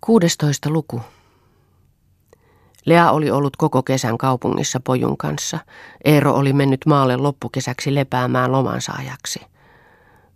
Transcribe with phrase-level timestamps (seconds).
[0.00, 0.70] 16.
[0.70, 1.00] luku.
[2.84, 5.58] Lea oli ollut koko kesän kaupungissa pojun kanssa.
[6.04, 9.40] Eero oli mennyt maalle loppukesäksi lepäämään lomansa ajaksi.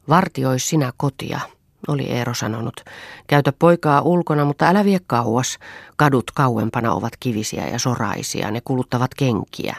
[0.09, 1.41] Vartiois sinä kotia,
[1.89, 2.81] oli Eero sanonut.
[3.27, 5.59] Käytä poikaa ulkona, mutta älä vie kauas.
[5.97, 9.77] Kadut kauempana ovat kivisiä ja soraisia, ne kuluttavat kenkiä.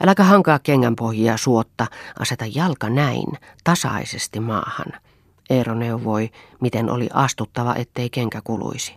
[0.00, 1.86] Äläkä hankaa kengänpohjia suotta,
[2.18, 3.26] aseta jalka näin,
[3.64, 5.03] tasaisesti maahan.
[5.50, 6.30] Eero neuvoi,
[6.60, 8.94] miten oli astuttava, ettei kenkä kuluisi.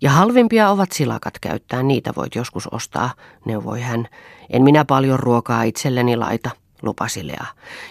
[0.00, 3.10] Ja halvimpia ovat silakat käyttää, niitä voit joskus ostaa,
[3.44, 4.08] neuvoi hän.
[4.50, 6.50] En minä paljon ruokaa itselleni laita,
[6.82, 7.46] lupasi Lea.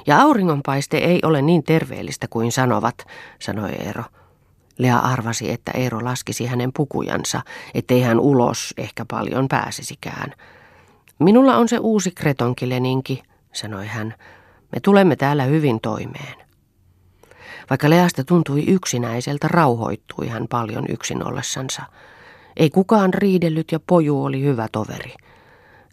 [0.08, 2.96] Ja auringonpaiste ei ole niin terveellistä kuin sanovat,
[3.40, 4.04] sanoi Eero.
[4.78, 7.42] Lea arvasi, että Eero laskisi hänen pukujansa,
[7.74, 10.34] ettei hän ulos ehkä paljon pääsisikään.
[11.20, 13.24] Minulla on se uusi kretonkileninki,
[13.54, 14.14] sanoi hän.
[14.72, 16.45] Me tulemme täällä hyvin toimeen.
[17.70, 21.82] Vaikka Leasta tuntui yksinäiseltä, rauhoittui hän paljon yksin ollessansa.
[22.58, 25.14] Ei kukaan riidellyt ja poju oli hyvä toveri.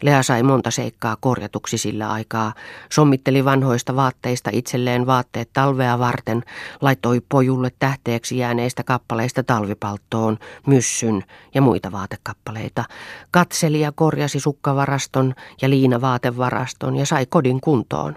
[0.03, 2.55] Lea sai monta seikkaa korjatuksi sillä aikaa,
[2.92, 6.42] sommitteli vanhoista vaatteista itselleen vaatteet talvea varten,
[6.81, 12.84] laittoi pojulle tähteeksi jääneistä kappaleista talvipalttoon, myssyn ja muita vaatekappaleita,
[13.31, 18.17] katseli ja korjasi sukkavaraston ja liinavaatevaraston ja sai kodin kuntoon.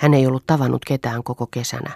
[0.00, 1.90] Hän ei ollut tavannut ketään koko kesänä.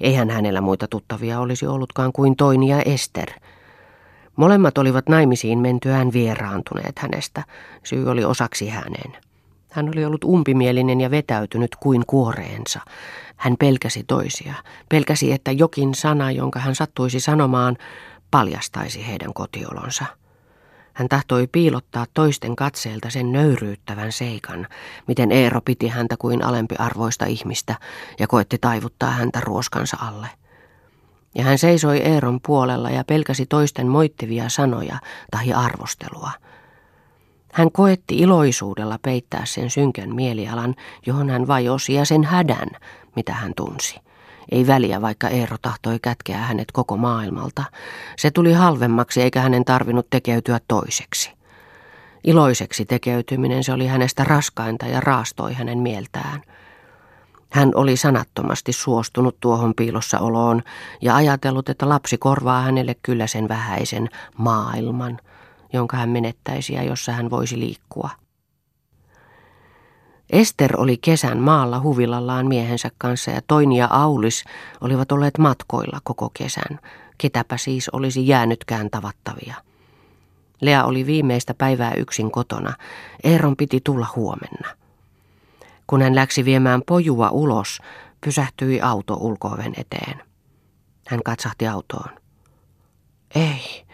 [0.00, 3.30] Eihän hänellä muita tuttavia olisi ollutkaan kuin Toini ja Ester.
[4.36, 7.44] Molemmat olivat naimisiin mentyään vieraantuneet hänestä.
[7.84, 9.16] Syy oli osaksi hänen.
[9.70, 12.80] Hän oli ollut umpimielinen ja vetäytynyt kuin kuoreensa.
[13.36, 14.54] Hän pelkäsi toisia.
[14.88, 17.76] Pelkäsi, että jokin sana, jonka hän sattuisi sanomaan,
[18.30, 20.04] paljastaisi heidän kotiolonsa.
[20.98, 24.66] Hän tahtoi piilottaa toisten katseelta sen nöyryyttävän seikan,
[25.06, 27.74] miten Eero piti häntä kuin alempiarvoista ihmistä
[28.18, 30.28] ja koetti taivuttaa häntä ruoskansa alle.
[31.34, 34.98] Ja hän seisoi Eeron puolella ja pelkäsi toisten moittivia sanoja
[35.30, 36.30] tai arvostelua.
[37.52, 40.74] Hän koetti iloisuudella peittää sen synkän mielialan,
[41.06, 42.68] johon hän vajosi ja sen hädän,
[43.16, 44.00] mitä hän tunsi.
[44.52, 47.64] Ei väliä, vaikka Eero tahtoi kätkeä hänet koko maailmalta.
[48.16, 51.32] Se tuli halvemmaksi eikä hänen tarvinnut tekeytyä toiseksi.
[52.24, 56.42] Iloiseksi tekeytyminen se oli hänestä raskainta ja raastoi hänen mieltään.
[57.50, 60.62] Hän oli sanattomasti suostunut tuohon piilossa oloon
[61.02, 65.18] ja ajatellut, että lapsi korvaa hänelle kyllä sen vähäisen maailman,
[65.72, 68.10] jonka hän menettäisi ja jossa hän voisi liikkua.
[70.30, 74.44] Ester oli kesän maalla huvilallaan miehensä kanssa ja Toini ja Aulis
[74.80, 76.80] olivat olleet matkoilla koko kesän.
[77.18, 79.54] Ketäpä siis olisi jäänytkään tavattavia.
[80.60, 82.72] Lea oli viimeistä päivää yksin kotona.
[83.24, 84.68] Eeron piti tulla huomenna.
[85.86, 87.78] Kun hän läksi viemään pojua ulos,
[88.20, 90.22] pysähtyi auto ulkooven eteen.
[91.06, 92.08] Hän katsahti autoon.
[93.34, 93.86] Ei,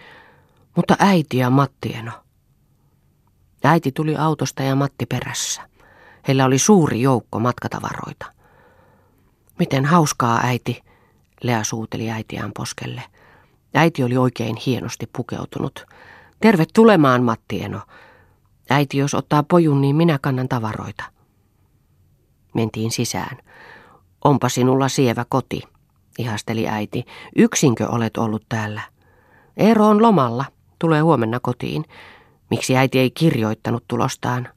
[0.76, 2.12] mutta äiti ja Mattieno.
[3.64, 5.73] Äiti tuli autosta ja Matti perässä.
[6.28, 8.26] Heillä oli suuri joukko matkatavaroita.
[9.58, 10.82] Miten hauskaa, äiti,
[11.42, 13.02] Lea suuteli äitiään poskelle.
[13.74, 15.86] Äiti oli oikein hienosti pukeutunut.
[16.40, 17.80] Terve tulemaan, Mattieno.
[18.70, 21.04] Äiti, jos ottaa pojun, niin minä kannan tavaroita.
[22.54, 23.38] Mentiin sisään.
[24.24, 25.62] Onpa sinulla sievä koti,
[26.18, 27.04] ihasteli äiti.
[27.36, 28.80] Yksinkö olet ollut täällä?
[29.56, 30.44] Eero on lomalla.
[30.78, 31.84] Tulee huomenna kotiin.
[32.50, 34.48] Miksi äiti ei kirjoittanut tulostaan?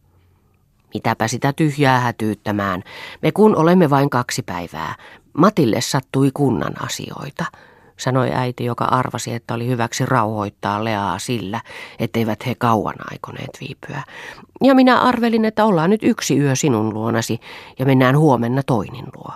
[0.93, 2.83] Mitäpä sitä tyhjää hätyyttämään.
[3.21, 4.95] Me kun olemme vain kaksi päivää.
[5.33, 7.45] Matille sattui kunnan asioita,
[7.97, 11.61] sanoi äiti, joka arvasi, että oli hyväksi rauhoittaa Leaa sillä,
[11.99, 14.03] etteivät he kauan aikoneet viipyä.
[14.63, 17.39] Ja minä arvelin, että ollaan nyt yksi yö sinun luonasi
[17.79, 19.33] ja mennään huomenna toinin luo.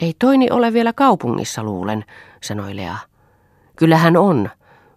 [0.00, 2.04] Ei toini ole vielä kaupungissa, luulen,
[2.42, 2.96] sanoi Lea.
[3.76, 4.50] Kyllä hän on.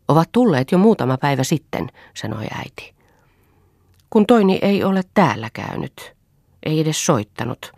[0.07, 3.00] Ovat tulleet jo muutama päivä sitten, sanoi äiti
[4.11, 6.15] kun toini ei ole täällä käynyt,
[6.65, 7.71] ei edes soittanut,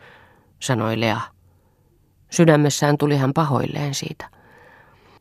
[0.59, 1.21] sanoi Lea.
[2.29, 4.29] Sydämessään tuli hän pahoilleen siitä.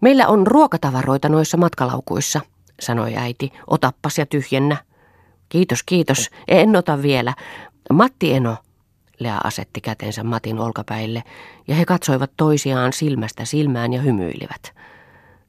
[0.01, 2.41] Meillä on ruokatavaroita noissa matkalaukuissa,
[2.81, 3.53] sanoi äiti.
[3.67, 4.77] Otappas ja tyhjennä.
[5.49, 6.31] Kiitos, kiitos.
[6.49, 7.35] En ota vielä.
[7.93, 8.57] Matti Eno.
[9.19, 11.23] Lea asetti kätensä Matin olkapäille
[11.69, 14.75] ja he katsoivat toisiaan silmästä silmään ja hymyilivät.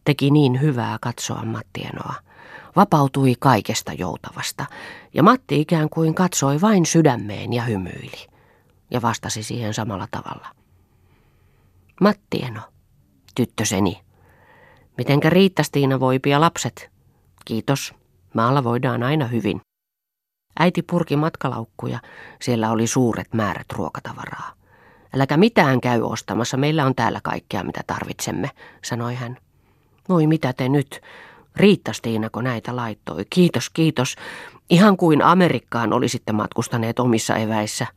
[0.06, 2.14] Teki niin hyvää katsoa Matti Enoa
[2.76, 4.66] vapautui kaikesta joutavasta,
[5.14, 8.28] ja Matti ikään kuin katsoi vain sydämeen ja hymyili,
[8.92, 10.48] ja vastasi siihen samalla tavalla.
[12.02, 12.62] Mattieno,
[13.36, 14.02] tyttöseni,
[14.98, 16.92] mitenkä Riittastiina voipia lapset?
[17.46, 17.94] Kiitos,
[18.34, 19.62] maalla voidaan aina hyvin.
[20.60, 22.00] Äiti purki matkalaukkuja,
[22.42, 24.54] siellä oli suuret määrät ruokatavaraa.
[25.16, 28.50] Äläkä mitään käy ostamassa, meillä on täällä kaikkea mitä tarvitsemme,
[28.84, 29.38] sanoi hän.
[30.10, 31.02] Voi mitä te nyt?
[31.56, 33.26] Riitta Stiinako näitä laittoi?
[33.30, 34.16] Kiitos, kiitos.
[34.70, 37.88] Ihan kuin Amerikkaan olisitte matkustaneet omissa eväissä.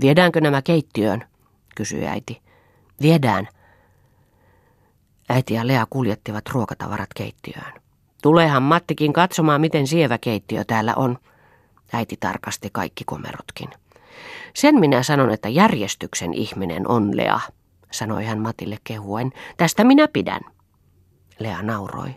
[0.00, 1.24] Viedäänkö nämä keittiöön?
[1.74, 2.42] kysyi äiti.
[3.02, 3.48] Viedään.
[5.28, 7.72] Äiti ja Lea kuljettivat ruokatavarat keittiöön.
[8.22, 11.18] Tulehan Mattikin katsomaan, miten sievä keittiö täällä on.
[11.92, 13.68] Äiti tarkasti kaikki komerotkin.
[14.54, 17.40] Sen minä sanon, että järjestyksen ihminen on Lea,
[17.90, 19.32] sanoi hän Matille kehuen.
[19.56, 20.40] Tästä minä pidän.
[21.38, 22.14] Lea nauroi.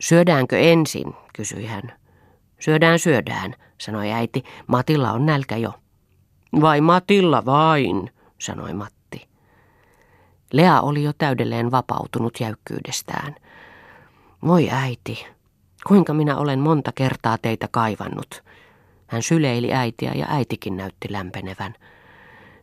[0.00, 1.92] Syödäänkö ensin, kysyi hän.
[2.60, 4.44] Syödään, syödään, sanoi äiti.
[4.66, 5.72] Matilla on nälkä jo.
[6.60, 9.28] Vai Matilla vain, sanoi Matti.
[10.52, 13.34] Lea oli jo täydelleen vapautunut jäykkyydestään.
[14.46, 15.26] Voi äiti,
[15.86, 18.42] kuinka minä olen monta kertaa teitä kaivannut.
[19.06, 21.74] Hän syleili äitiä ja äitikin näytti lämpenevän.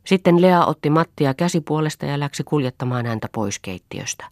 [0.06, 4.26] Sitten Lea otti Mattia käsipuolesta ja läksi kuljettamaan häntä pois keittiöstä.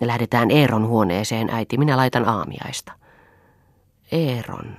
[0.00, 1.78] Lähdetään Eeron huoneeseen, äiti.
[1.78, 2.92] Minä laitan aamiaista.
[4.12, 4.76] Eeron.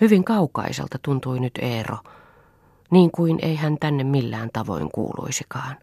[0.00, 1.98] Hyvin kaukaiselta tuntui nyt Eero,
[2.90, 5.76] niin kuin ei hän tänne millään tavoin kuuluisikaan.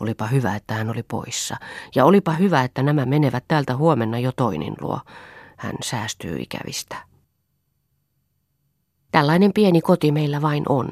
[0.00, 1.56] Olipa hyvä, että hän oli poissa,
[1.94, 5.00] ja olipa hyvä, että nämä menevät täältä huomenna jo toinin luo.
[5.56, 6.96] Hän säästyy ikävistä.
[9.10, 10.88] Tällainen pieni koti meillä vain on,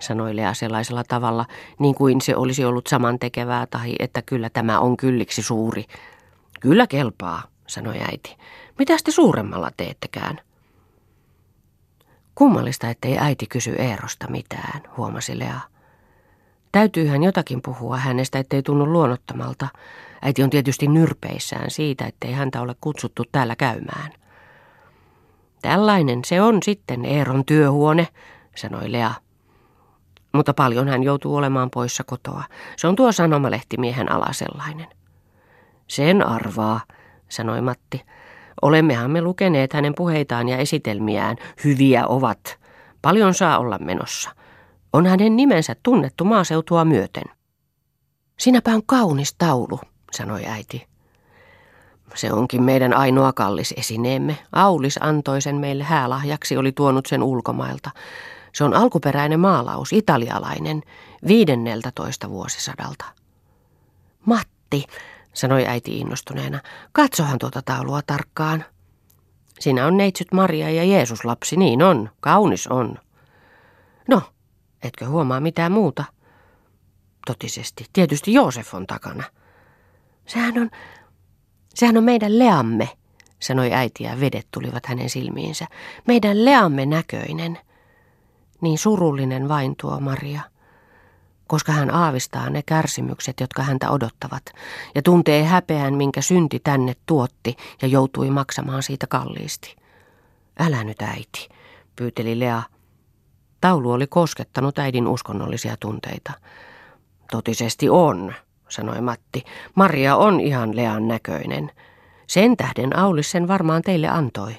[0.00, 1.46] sanoi Lea sellaisella tavalla,
[1.78, 5.84] niin kuin se olisi ollut samantekevää tai että kyllä tämä on kylliksi suuri.
[6.62, 8.36] Kyllä kelpaa, sanoi äiti.
[8.78, 10.40] Mitä te suuremmalla teettekään?
[12.34, 15.60] Kummallista, ettei äiti kysy Eerosta mitään, huomasi Lea.
[16.72, 19.68] Täytyyhän jotakin puhua hänestä, ettei tunnu luonnottomalta.
[20.22, 24.12] Äiti on tietysti nyrpeissään siitä, ettei häntä ole kutsuttu täällä käymään.
[25.62, 28.08] Tällainen se on sitten Eeron työhuone,
[28.56, 29.14] sanoi Lea.
[30.32, 32.44] Mutta paljon hän joutuu olemaan poissa kotoa.
[32.76, 35.01] Se on tuo sanomalehtimien ala sellainen.
[35.86, 36.80] Sen arvaa,
[37.28, 38.02] sanoi Matti.
[38.62, 41.36] Olemmehan me lukeneet hänen puheitaan ja esitelmiään.
[41.64, 42.58] Hyviä ovat.
[43.02, 44.30] Paljon saa olla menossa.
[44.92, 47.24] On hänen nimensä tunnettu maaseutua myöten.
[48.38, 49.80] Sinäpä on kaunis taulu,
[50.12, 50.86] sanoi äiti.
[52.14, 54.38] Se onkin meidän ainoa kallis esineemme.
[54.52, 57.90] Aulis antoi sen meille häälahjaksi, oli tuonut sen ulkomailta.
[58.52, 60.82] Se on alkuperäinen maalaus, italialainen,
[61.26, 61.92] viidenneltä
[62.28, 63.04] vuosisadalta.
[64.26, 64.84] Matti,
[65.34, 66.60] sanoi äiti innostuneena,
[66.92, 68.64] katsohan tuota taulua tarkkaan.
[69.60, 72.98] Siinä on neitsyt Maria ja Jeesus lapsi, niin on, kaunis on.
[74.08, 74.22] No,
[74.82, 76.04] etkö huomaa mitään muuta?
[77.26, 79.24] Totisesti, tietysti Joosef on takana.
[80.26, 80.70] Sehän on,
[81.74, 82.88] sehän on meidän Leamme,
[83.38, 85.66] sanoi äiti ja vedet tulivat hänen silmiinsä.
[86.06, 87.58] Meidän Leamme näköinen.
[88.60, 90.40] Niin surullinen vain tuo Maria
[91.52, 94.42] koska hän aavistaa ne kärsimykset, jotka häntä odottavat,
[94.94, 99.76] ja tuntee häpeän, minkä synti tänne tuotti ja joutui maksamaan siitä kalliisti.
[100.58, 101.48] Älä nyt äiti,
[101.96, 102.62] pyyteli Lea.
[103.60, 106.32] Taulu oli koskettanut äidin uskonnollisia tunteita.
[107.30, 108.34] Totisesti on,
[108.68, 109.44] sanoi Matti.
[109.74, 111.70] Maria on ihan Lean näköinen.
[112.26, 114.56] Sen tähden Aulis sen varmaan teille antoi.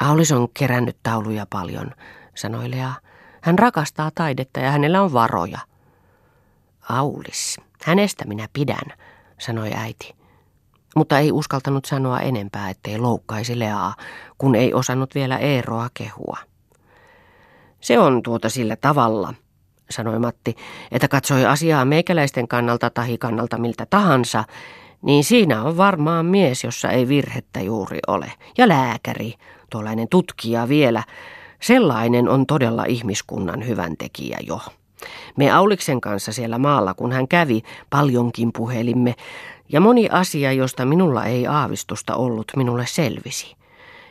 [0.00, 1.90] Aulis on kerännyt tauluja paljon,
[2.34, 2.92] sanoi Lea.
[3.46, 5.58] Hän rakastaa taidetta ja hänellä on varoja.
[6.88, 8.92] Aulis, hänestä minä pidän,
[9.38, 10.14] sanoi äiti.
[10.96, 13.94] Mutta ei uskaltanut sanoa enempää, ettei loukkaisi Leaa,
[14.38, 16.36] kun ei osannut vielä Eeroa kehua.
[17.80, 19.34] Se on tuota sillä tavalla,
[19.90, 20.56] sanoi Matti,
[20.92, 24.44] että katsoi asiaa meikäläisten kannalta tai kannalta miltä tahansa,
[25.02, 28.32] niin siinä on varmaan mies, jossa ei virhettä juuri ole.
[28.58, 29.34] Ja lääkäri,
[29.70, 31.02] tuollainen tutkija vielä,
[31.66, 34.60] Sellainen on todella ihmiskunnan hyvän tekijä jo.
[35.36, 39.14] Me Auliksen kanssa siellä maalla, kun hän kävi, paljonkin puhelimme,
[39.68, 43.56] ja moni asia, josta minulla ei aavistusta ollut, minulle selvisi.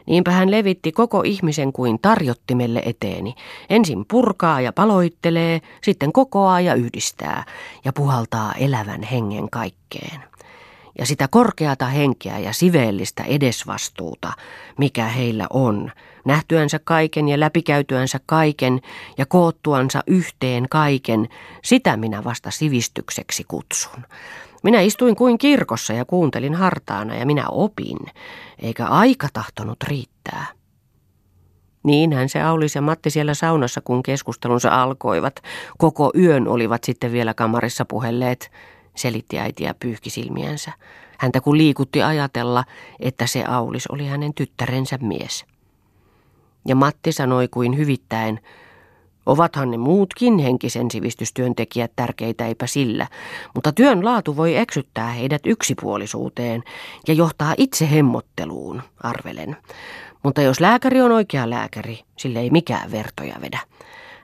[0.06, 3.36] Niinpä hän levitti koko ihmisen kuin tarjottimelle eteeni.
[3.70, 7.44] Ensin purkaa ja paloittelee, sitten kokoaa ja yhdistää
[7.86, 10.35] ja puhaltaa elävän hengen kaikkeen
[11.00, 14.34] ja sitä korkeata henkeä ja siveellistä edesvastuuta,
[14.78, 15.92] mikä heillä on,
[16.26, 18.82] nähtyänsä kaiken ja läpikäytyänsä kaiken
[19.18, 21.28] ja koottuansa yhteen kaiken,
[21.64, 24.04] sitä minä vasta sivistykseksi kutsun.
[24.64, 27.98] Minä istuin kuin kirkossa ja kuuntelin hartaana ja minä opin,
[28.60, 30.46] eikä aika tahtonut riittää.
[31.84, 35.36] Niinhän se Aulis ja Matti siellä saunassa, kun keskustelunsa alkoivat.
[35.78, 38.52] Koko yön olivat sitten vielä kamarissa puhelleet
[38.96, 40.72] selitti äiti ja pyyhki silmiänsä.
[41.18, 42.64] Häntä kun liikutti ajatella,
[43.00, 45.46] että se Aulis oli hänen tyttärensä mies.
[46.68, 48.40] Ja Matti sanoi kuin hyvittäen,
[49.26, 53.08] Ovathan ne muutkin henkisen sivistystyöntekijät tärkeitä eipä sillä,
[53.56, 56.64] mutta työn laatu voi eksyttää heidät yksipuolisuuteen
[57.08, 59.58] ja johtaa itse hemmotteluun, arvelen.
[60.24, 63.60] Mutta jos lääkäri on oikea lääkäri, sille ei mikään vertoja vedä.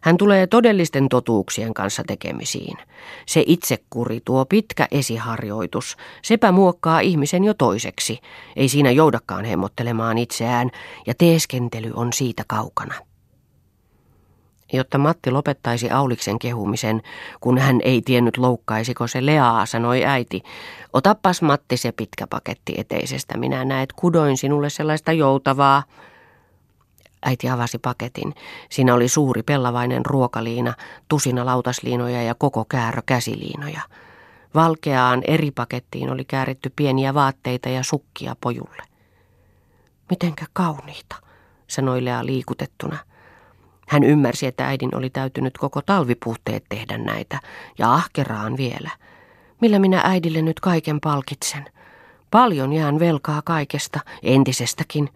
[0.02, 2.78] Hän tulee todellisten totuuksien kanssa tekemisiin.
[3.26, 8.20] Se itsekuri, tuo pitkä esiharjoitus, sepä muokkaa ihmisen jo toiseksi.
[8.56, 10.72] Ei siinä joudakaan hemmottelemaan itseään,
[11.08, 12.96] ja teeskentely on siitä kaukana.
[14.74, 17.02] Jotta Matti lopettaisi Auliksen kehumisen,
[17.42, 20.44] kun hän ei tiennyt loukkaisiko se Leaa, sanoi äiti.
[20.94, 25.84] Otappas Matti se pitkä paketti eteisestä, minä näet kudoin sinulle sellaista joutavaa.
[27.26, 28.34] Äiti avasi paketin.
[28.70, 30.74] Siinä oli suuri pellavainen ruokaliina,
[31.08, 33.82] tusina lautasliinoja ja koko käärö käsiliinoja.
[34.56, 38.84] Valkeaan eri pakettiin oli kääritty pieniä vaatteita ja sukkia pojulle.
[40.10, 41.16] Mitenkä kauniita,
[41.68, 42.98] sanoi Lea liikutettuna.
[43.88, 47.40] Hän ymmärsi, että äidin oli täytynyt koko talvipuhteet tehdä näitä,
[47.78, 48.90] ja ahkeraan vielä.
[49.62, 51.66] Millä minä äidille nyt kaiken palkitsen?
[52.32, 55.10] Paljon jään velkaa kaikesta, entisestäkin.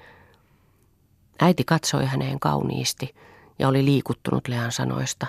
[1.40, 3.16] Äiti katsoi häneen kauniisti
[3.60, 5.28] ja oli liikuttunut Lean sanoista.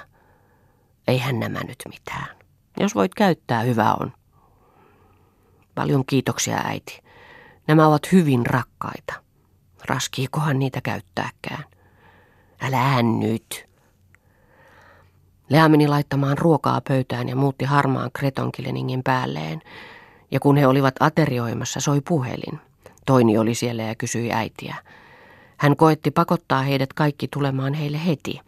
[1.09, 2.37] Eihän nämä nyt mitään.
[2.81, 4.13] Jos voit käyttää, hyvä on.
[5.75, 7.03] Paljon kiitoksia, äiti.
[7.69, 9.15] Nämä ovat hyvin rakkaita.
[9.89, 11.65] Raskiikohan niitä käyttääkään.
[12.61, 13.67] Älä nyt.
[15.49, 19.63] Lea meni laittamaan ruokaa pöytään ja muutti harmaan kretonkileningin päälleen.
[20.31, 22.61] Ja kun he olivat aterioimassa, soi puhelin.
[23.07, 24.77] Toini oli siellä ja kysyi äitiä.
[25.57, 28.41] Hän koetti pakottaa heidät kaikki tulemaan heille heti,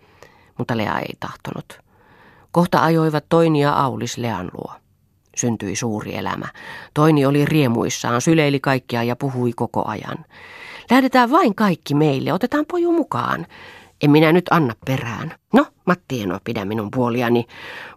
[0.58, 1.80] mutta Lea ei tahtonut.
[2.52, 4.72] Kohta ajoivat Toini ja Aulis Lean luo.
[5.36, 6.46] Syntyi suuri elämä.
[6.94, 10.24] Toini oli riemuissaan, syleili kaikkia ja puhui koko ajan.
[10.90, 13.46] Lähdetään vain kaikki meille, otetaan poju mukaan.
[14.02, 15.34] En minä nyt anna perään.
[15.52, 17.46] No, Matti eno pidä minun puoliani.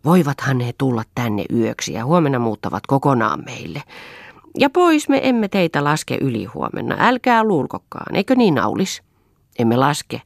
[0.06, 3.84] Voivathan he tulla tänne yöksi ja huomenna muuttavat kokonaan meille.
[4.60, 6.96] Ja pois me emme teitä laske yli huomenna.
[7.00, 9.01] Älkää luulkokaan, eikö niin Aulis?
[9.60, 10.22] Emme laske.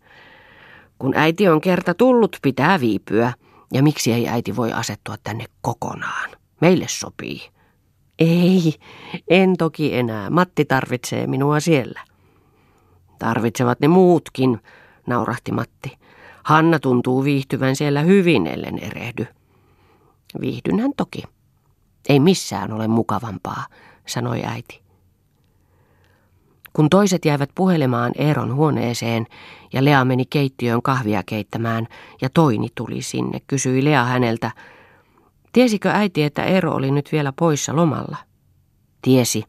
[1.00, 3.34] Kun äiti on kerta tullut, pitää viipyä.
[3.74, 6.29] Ja miksi ei äiti voi asettua tänne kokonaan?
[6.62, 7.41] Meille sopii.
[8.20, 8.74] Ei,
[9.29, 10.29] en toki enää.
[10.29, 12.01] Matti tarvitsee minua siellä.
[13.20, 14.60] Tarvitsevat ne muutkin,
[15.08, 15.98] naurahti Matti.
[16.44, 19.27] Hanna tuntuu viihtyvän siellä hyvin, ellen erehdy.
[20.41, 21.24] Viihdynhän toki.
[22.10, 23.65] Ei missään ole mukavampaa,
[24.06, 24.86] sanoi äiti.
[26.74, 29.28] Kun toiset jäivät puhelemaan Eeron huoneeseen
[29.74, 31.88] ja Lea meni keittiöön kahvia keittämään
[32.22, 34.52] ja Toini tuli sinne, kysyi Lea häneltä,
[35.54, 38.18] tiesikö äiti, että Eero oli nyt vielä poissa lomalla?
[39.02, 39.44] Tiesi.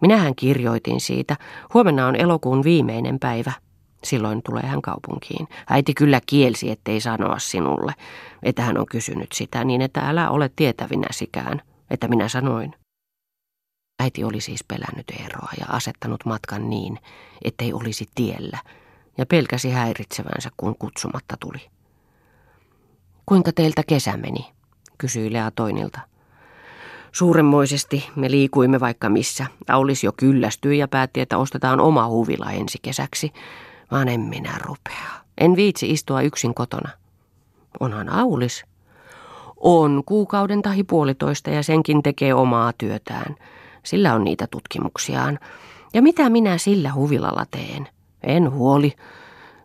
[0.00, 1.36] Minähän kirjoitin siitä.
[1.74, 3.52] Huomenna on elokuun viimeinen päivä.
[4.04, 5.48] Silloin tulee hän kaupunkiin.
[5.70, 7.94] Äiti kyllä kielsi, ettei sanoa sinulle,
[8.42, 12.74] että hän on kysynyt sitä, niin että älä ole tietävinäsikään, että minä sanoin.
[13.98, 16.98] Äiti oli siis pelännyt eroa ja asettanut matkan niin,
[17.44, 18.58] ettei olisi tiellä,
[19.18, 21.70] ja pelkäsi häiritsevänsä, kun kutsumatta tuli.
[23.26, 24.52] Kuinka teiltä kesä meni,
[24.98, 26.00] kysyi Lea toinilta.
[27.12, 29.46] Suuremmoisesti me liikuimme vaikka missä.
[29.68, 33.32] Aulis jo kyllästyi ja päätti, että ostetaan oma huvila ensi kesäksi,
[33.90, 35.08] vaan en minä rupea.
[35.38, 36.88] En viitsi istua yksin kotona.
[37.80, 38.64] Onhan Aulis.
[39.56, 43.36] On kuukauden tahi puolitoista ja senkin tekee omaa työtään.
[43.82, 45.38] Sillä on niitä tutkimuksiaan.
[45.94, 47.88] Ja mitä minä sillä huvilalla teen?
[48.22, 48.92] En huoli.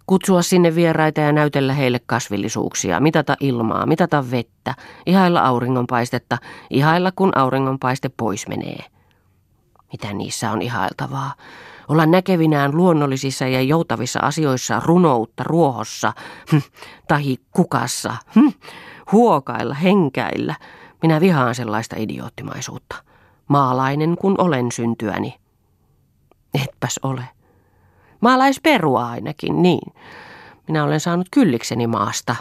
[0.08, 6.38] Kutsua sinne vieraita ja näytellä heille kasvillisuuksia, mitata ilmaa, mitata vettä, ihailla auringonpaistetta,
[6.70, 8.80] ihailla kun auringonpaiste pois menee.
[9.92, 11.34] Mitä niissä on ihailtavaa?
[11.88, 16.14] olla näkevinään luonnollisissa ja joutavissa asioissa runoutta ruohossa,
[16.52, 16.58] hm,
[17.08, 18.50] tahi kukassa, hm,
[19.12, 20.56] huokailla, henkäillä.
[21.02, 22.96] Minä vihaan sellaista idioottimaisuutta.
[23.54, 25.36] Maalainen kun olen syntyäni.
[26.54, 27.24] Etpäs ole.
[28.22, 29.94] Maalaisperua ainakin, niin.
[30.68, 32.36] Minä olen saanut kyllikseni maasta.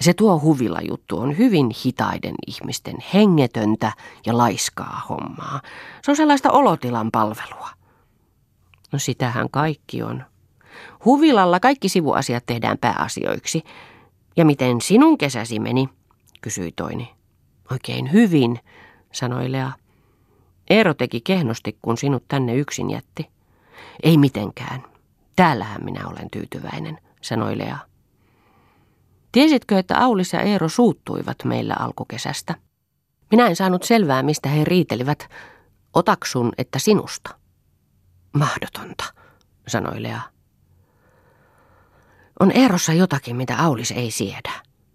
[0.00, 3.92] Se tuo huvila juttu on hyvin hitaiden ihmisten hengetöntä
[4.26, 5.60] ja laiskaa hommaa.
[6.02, 7.68] Se on sellaista olotilan palvelua.
[8.92, 10.24] No sitähän kaikki on.
[11.04, 13.62] Huvilalla kaikki sivuasiat tehdään pääasioiksi.
[14.36, 15.88] Ja miten sinun kesäsi meni?
[16.40, 17.14] kysyi toini.
[17.70, 18.60] Oikein hyvin,
[19.12, 19.72] sanoi Lea.
[20.70, 23.30] Eero teki kehnosti, kun sinut tänne yksin jätti.
[24.02, 24.82] Ei mitenkään.
[25.36, 27.78] Täällähän minä olen tyytyväinen, sanoi Lea.
[29.32, 32.54] Tiesitkö, että Aulis ja Eero suuttuivat meillä alkukesästä?
[33.30, 35.28] Minä en saanut selvää, mistä he riitelivät.
[35.94, 37.30] Otaksun, että sinusta.
[38.32, 39.04] Mahdotonta,
[39.68, 40.20] sanoi Lea.
[42.40, 44.52] On Eerossa jotakin, mitä Aulis ei siedä.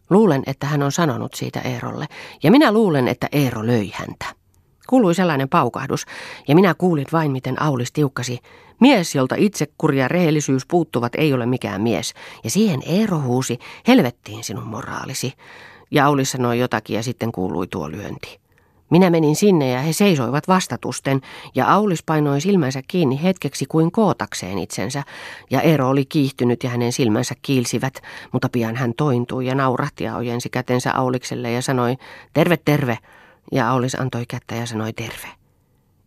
[0.10, 2.08] Luulen, että hän on sanonut siitä Eerolle,
[2.44, 4.41] ja minä luulen, että Eero löi häntä.
[4.88, 6.06] Kuului sellainen paukahdus,
[6.48, 8.40] ja minä kuulin vain, miten Aulis tiukkasi.
[8.80, 12.14] Mies, jolta itsekuri rehellisyys puuttuvat, ei ole mikään mies.
[12.44, 15.34] Ja siihen Eero huusi, helvettiin sinun moraalisi.
[15.92, 18.42] Ja Aulis sanoi jotakin ja sitten kuului tuo lyönti.
[18.90, 21.22] Minä menin sinne ja he seisoivat vastatusten,
[21.56, 25.04] ja Aulis painoi silmänsä kiinni hetkeksi kuin kootakseen itsensä,
[25.50, 27.94] ja Eero oli kiihtynyt ja hänen silmänsä kiilsivät,
[28.32, 31.96] mutta pian hän tointui ja naurahti ja ojensi kätensä Aulikselle ja sanoi,
[32.34, 32.98] terve, terve,
[33.52, 35.28] ja Aulis antoi kättä ja sanoi terve.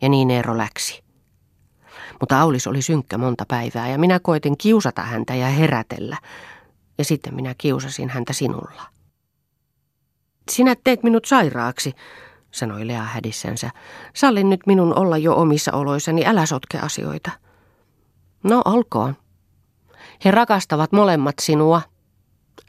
[0.03, 1.05] Ja niin Eero läksi.
[2.21, 6.17] Mutta Aulis oli synkkä monta päivää ja minä koitin kiusata häntä ja herätellä.
[6.99, 8.83] Ja sitten minä kiusasin häntä sinulla.
[10.51, 11.95] Sinä teet minut sairaaksi,
[12.51, 13.71] sanoi Lea hädissänsä.
[14.15, 17.31] Sallin nyt minun olla jo omissa oloissani, älä sotke asioita.
[18.43, 19.17] No, olkoon.
[20.25, 21.83] He rakastavat molemmat sinua,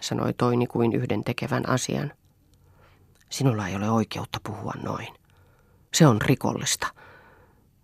[0.01, 2.11] sanoi toini kuin yhden tekevän asian.
[3.29, 5.07] Sinulla ei ole oikeutta puhua noin.
[5.93, 6.87] Se on rikollista.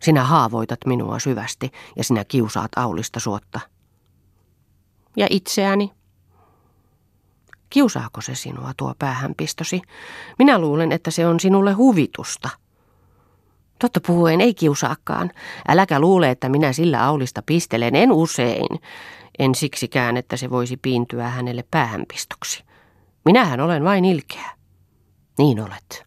[0.02, 3.60] Sinä haavoitat minua syvästi ja sinä kiusaat Aulista suotta.
[5.18, 5.92] Ja itseäni,
[7.72, 9.82] Kiusaako se sinua tuo päähänpistosi?
[10.40, 12.50] Minä luulen, että se on sinulle huvitusta.
[13.80, 15.32] Totta puhuen ei kiusaakaan.
[15.68, 18.80] Äläkä luule, että minä sillä Aulista pistelen, en usein.
[19.40, 22.64] En siksikään, että se voisi piintyä hänelle päähänpistoksi.
[23.26, 24.50] Minähän olen vain ilkeä.
[25.42, 26.06] Niin olet.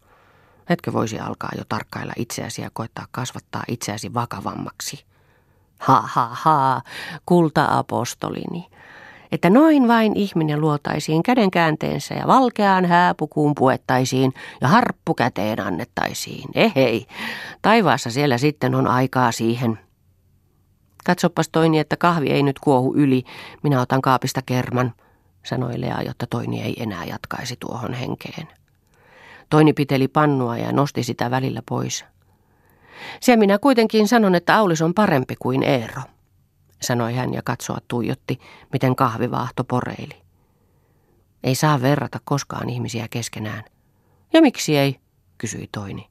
[0.69, 5.05] Etkö voisi alkaa jo tarkkailla itseäsi ja koettaa kasvattaa itseäsi vakavammaksi?
[5.79, 6.83] Ha ha ha,
[7.27, 8.67] kulta-apostolini
[9.33, 16.49] että noin vain ihminen luotaisiin käden käänteensä ja valkeaan hääpukuun puettaisiin ja harppu käteen annettaisiin.
[16.55, 17.07] Ehei,
[17.63, 19.79] taivaassa siellä sitten on aikaa siihen.
[21.05, 23.25] Katsopas toini, että kahvi ei nyt kuohu yli,
[23.63, 24.95] minä otan kaapista kerman,
[25.45, 28.49] sanoi Lea, jotta toini ei enää jatkaisi tuohon henkeen.
[29.55, 32.05] Toini piteli pannua ja nosti sitä välillä pois.
[33.21, 36.03] Se minä kuitenkin sanon, että Aulis on parempi kuin Eero
[36.83, 38.41] sanoi hän ja katsoa tuijotti,
[38.73, 40.23] miten kahvivaahto poreili.
[41.45, 43.65] Ei saa verrata koskaan ihmisiä keskenään.
[44.33, 45.01] Ja miksi ei,
[45.39, 46.07] kysyi toini.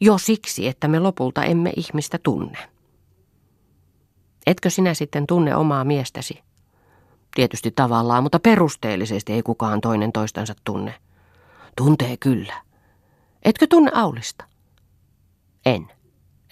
[0.00, 2.58] Jo siksi, että me lopulta emme ihmistä tunne.
[4.46, 6.42] Etkö sinä sitten tunne omaa miestäsi?
[7.34, 10.94] Tietysti tavallaan, mutta perusteellisesti ei kukaan toinen toistansa tunne.
[11.78, 12.62] Tuntee kyllä.
[13.42, 14.44] Etkö tunne Aulista?
[15.66, 15.88] En.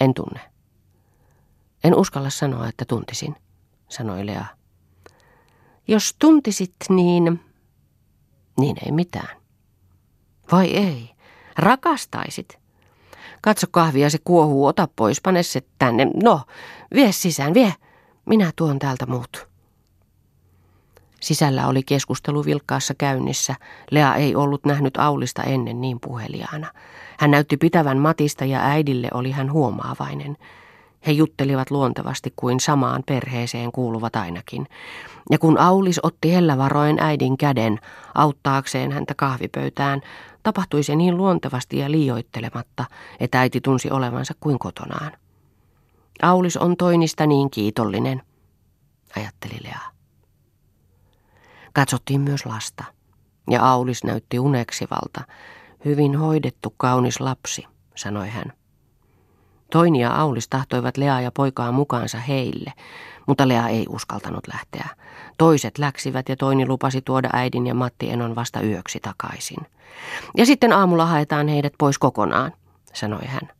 [0.00, 0.40] En tunne.
[1.84, 3.36] En uskalla sanoa, että tuntisin,
[3.88, 4.44] sanoi Lea.
[5.88, 7.40] Jos tuntisit, niin...
[8.60, 9.36] Niin ei mitään.
[10.52, 11.10] Vai ei?
[11.58, 12.58] Rakastaisit.
[13.42, 16.06] Katso kahvia, se kuohuu, ota pois, pane se tänne.
[16.22, 16.40] No,
[16.94, 17.74] vie sisään, vie.
[18.26, 19.48] Minä tuon täältä muut.
[21.26, 23.54] Sisällä oli keskustelu vilkkaassa käynnissä.
[23.90, 26.72] Lea ei ollut nähnyt Aulista ennen niin puheliaana.
[27.18, 30.36] Hän näytti pitävän Matista ja äidille oli hän huomaavainen.
[31.06, 34.66] He juttelivat luontevasti kuin samaan perheeseen kuuluvat ainakin.
[35.30, 37.78] Ja kun Aulis otti hellävaroen äidin käden
[38.14, 40.00] auttaakseen häntä kahvipöytään,
[40.42, 42.84] tapahtui se niin luontevasti ja liioittelematta,
[43.20, 45.12] että äiti tunsi olevansa kuin kotonaan.
[46.22, 48.22] Aulis on toinista niin kiitollinen,
[49.16, 49.95] ajatteli Lea.
[51.76, 52.84] Katsottiin myös lasta,
[53.50, 55.20] ja Aulis näytti uneksivalta.
[55.84, 58.52] Hyvin hoidettu kaunis lapsi, sanoi hän.
[59.72, 62.72] Toini ja Aulis tahtoivat Lea ja poikaa mukaansa heille,
[63.26, 64.88] mutta Lea ei uskaltanut lähteä.
[65.38, 69.66] Toiset läksivät ja Toini lupasi tuoda äidin ja Matti Enon vasta yöksi takaisin.
[70.36, 72.52] Ja sitten aamulla haetaan heidät pois kokonaan,
[72.92, 73.50] sanoi hän.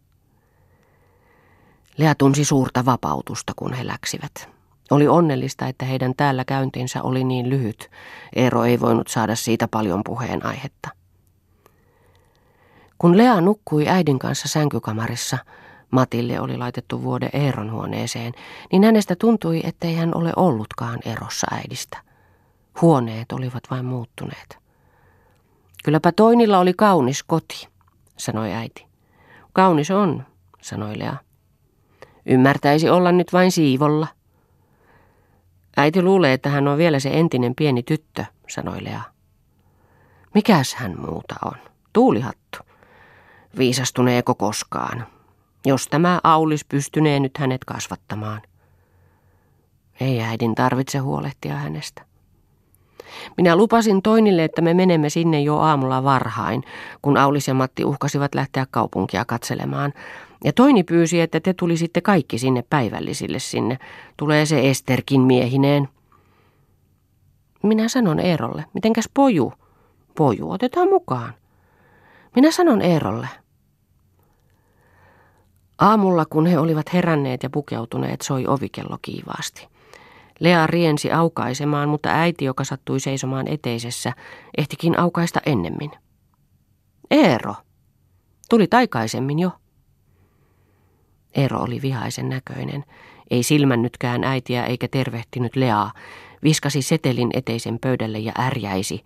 [1.96, 4.55] Lea tunsi suurta vapautusta, kun he läksivät.
[4.90, 7.90] Oli onnellista, että heidän täällä käyntinsä oli niin lyhyt.
[8.36, 10.88] Eero ei voinut saada siitä paljon puheenaihetta.
[12.98, 15.38] Kun Lea nukkui äidin kanssa sänkykamarissa,
[15.90, 18.32] Matille oli laitettu vuode Eeron huoneeseen,
[18.72, 21.98] niin hänestä tuntui, ettei hän ole ollutkaan erossa äidistä.
[22.80, 24.58] Huoneet olivat vain muuttuneet.
[25.84, 27.68] Kylläpä Toinilla oli kaunis koti,
[28.16, 28.86] sanoi äiti.
[29.52, 30.26] Kaunis on,
[30.60, 31.16] sanoi Lea.
[32.26, 34.06] Ymmärtäisi olla nyt vain siivolla.
[35.76, 39.00] Äiti luulee, että hän on vielä se entinen pieni tyttö, sanoi Lea.
[40.34, 41.56] Mikäs hän muuta on?
[41.92, 42.58] Tuulihattu.
[43.58, 45.06] Viisastuneeko koskaan?
[45.66, 48.42] jos tämä Aulis pystynee nyt hänet kasvattamaan.
[50.00, 52.05] Ei äidin tarvitse huolehtia hänestä.
[53.36, 56.62] Minä lupasin Toinille, että me menemme sinne jo aamulla varhain,
[57.02, 59.92] kun Aulis ja Matti uhkasivat lähteä kaupunkia katselemaan.
[60.44, 63.78] Ja Toini pyysi, että te tulisitte kaikki sinne päivällisille sinne.
[64.16, 65.88] Tulee se Esterkin miehineen.
[67.62, 69.52] Minä sanon Eerolle, mitenkäs poju?
[70.14, 71.34] Poju otetaan mukaan.
[72.34, 73.28] Minä sanon Eerolle.
[75.78, 79.68] Aamulla, kun he olivat heränneet ja pukeutuneet, soi ovikello kiivaasti.
[80.40, 84.12] Lea riensi aukaisemaan, mutta äiti, joka sattui seisomaan eteisessä,
[84.58, 85.90] ehtikin aukaista ennemmin.
[87.10, 87.54] Eero!
[88.50, 89.50] Tuli taikaisemmin jo.
[91.34, 92.84] Eero oli vihaisen näköinen.
[93.30, 95.92] Ei silmännytkään äitiä eikä tervehtinyt Leaa.
[96.42, 99.04] Viskasi setelin eteisen pöydälle ja ärjäisi.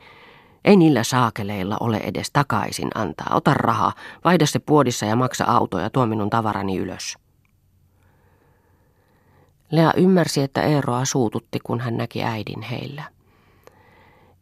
[0.64, 3.36] Ei niillä saakeleilla ole edes takaisin antaa.
[3.36, 3.92] Ota raha,
[4.24, 7.18] vaihda se puodissa ja maksa auto ja tuo minun tavarani ylös.
[9.70, 13.02] Lea ymmärsi, että Eeroa suututti, kun hän näki äidin heillä.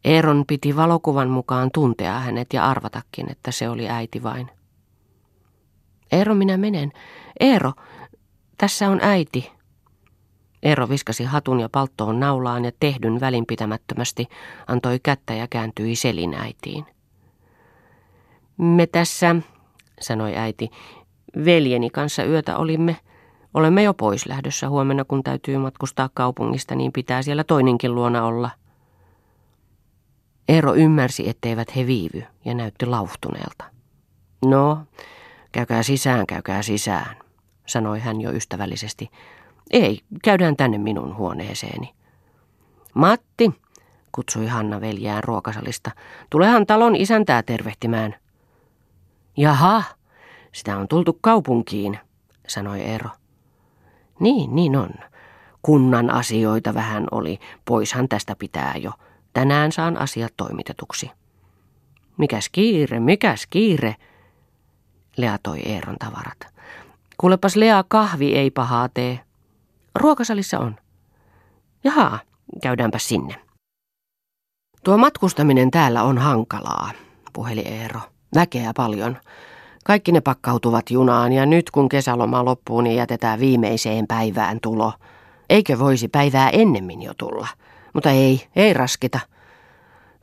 [0.03, 4.49] Eeron piti valokuvan mukaan tuntea hänet ja arvatakin, että se oli äiti vain.
[6.11, 6.91] Eero, minä menen.
[7.39, 7.73] Eero,
[8.57, 9.51] tässä on äiti.
[10.63, 14.27] Eero viskasi hatun ja palttoon naulaan ja tehdyn välinpitämättömästi
[14.67, 16.85] antoi kättä ja kääntyi selin äitiin.
[18.57, 19.35] Me tässä,
[20.01, 20.69] sanoi äiti,
[21.45, 22.97] veljeni kanssa yötä olimme.
[23.53, 28.49] Olemme jo pois lähdössä huomenna, kun täytyy matkustaa kaupungista, niin pitää siellä toinenkin luona olla.
[30.47, 33.65] Eero ymmärsi, etteivät he viivy ja näytti lauhtuneelta.
[34.45, 34.85] No,
[35.51, 37.15] käykää sisään, käykää sisään,
[37.65, 39.09] sanoi hän jo ystävällisesti.
[39.71, 41.93] Ei, käydään tänne minun huoneeseeni.
[42.93, 43.51] Matti,
[44.11, 45.91] kutsui Hanna veljään ruokasalista.
[46.29, 48.15] Tulehan talon isäntää tervehtimään.
[49.37, 49.83] Jaha,
[50.51, 51.99] sitä on tultu kaupunkiin,
[52.47, 53.09] sanoi Eero.
[54.19, 54.89] Niin, niin on.
[55.61, 58.91] Kunnan asioita vähän oli, poishan tästä pitää jo.
[59.33, 61.11] Tänään saan asiat toimitetuksi.
[62.17, 63.95] Mikäs kiire, mikäs kiire?
[65.17, 66.47] Lea toi Eeron tavarat.
[67.17, 69.19] Kuulepas Lea, kahvi ei pahaa tee.
[69.95, 70.75] Ruokasalissa on.
[71.83, 72.19] Jaha,
[72.61, 73.35] käydäänpä sinne.
[74.83, 76.91] Tuo matkustaminen täällä on hankalaa,
[77.33, 77.99] puheli Eero.
[78.35, 79.17] Väkeä paljon.
[79.89, 84.93] Kaikki ne pakkautuvat junaan ja nyt kun kesäloma loppuu, niin jätetään viimeiseen päivään tulo.
[85.49, 87.47] Eikö voisi päivää ennemmin jo tulla?
[87.93, 89.19] Mutta ei, ei raskita.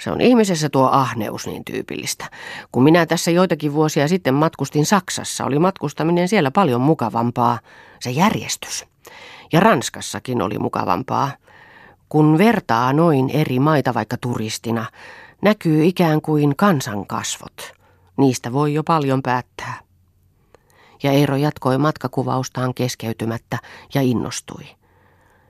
[0.00, 2.30] Se on ihmisessä tuo ahneus niin tyypillistä.
[2.72, 7.58] Kun minä tässä joitakin vuosia sitten matkustin Saksassa, oli matkustaminen siellä paljon mukavampaa.
[8.00, 8.84] Se järjestys.
[9.52, 11.30] Ja Ranskassakin oli mukavampaa.
[12.08, 14.86] Kun vertaa noin eri maita vaikka turistina,
[15.42, 17.75] näkyy ikään kuin kansankasvot.
[18.16, 19.80] Niistä voi jo paljon päättää.
[21.02, 23.58] Ja Eero jatkoi matkakuvaustaan keskeytymättä
[23.94, 24.64] ja innostui.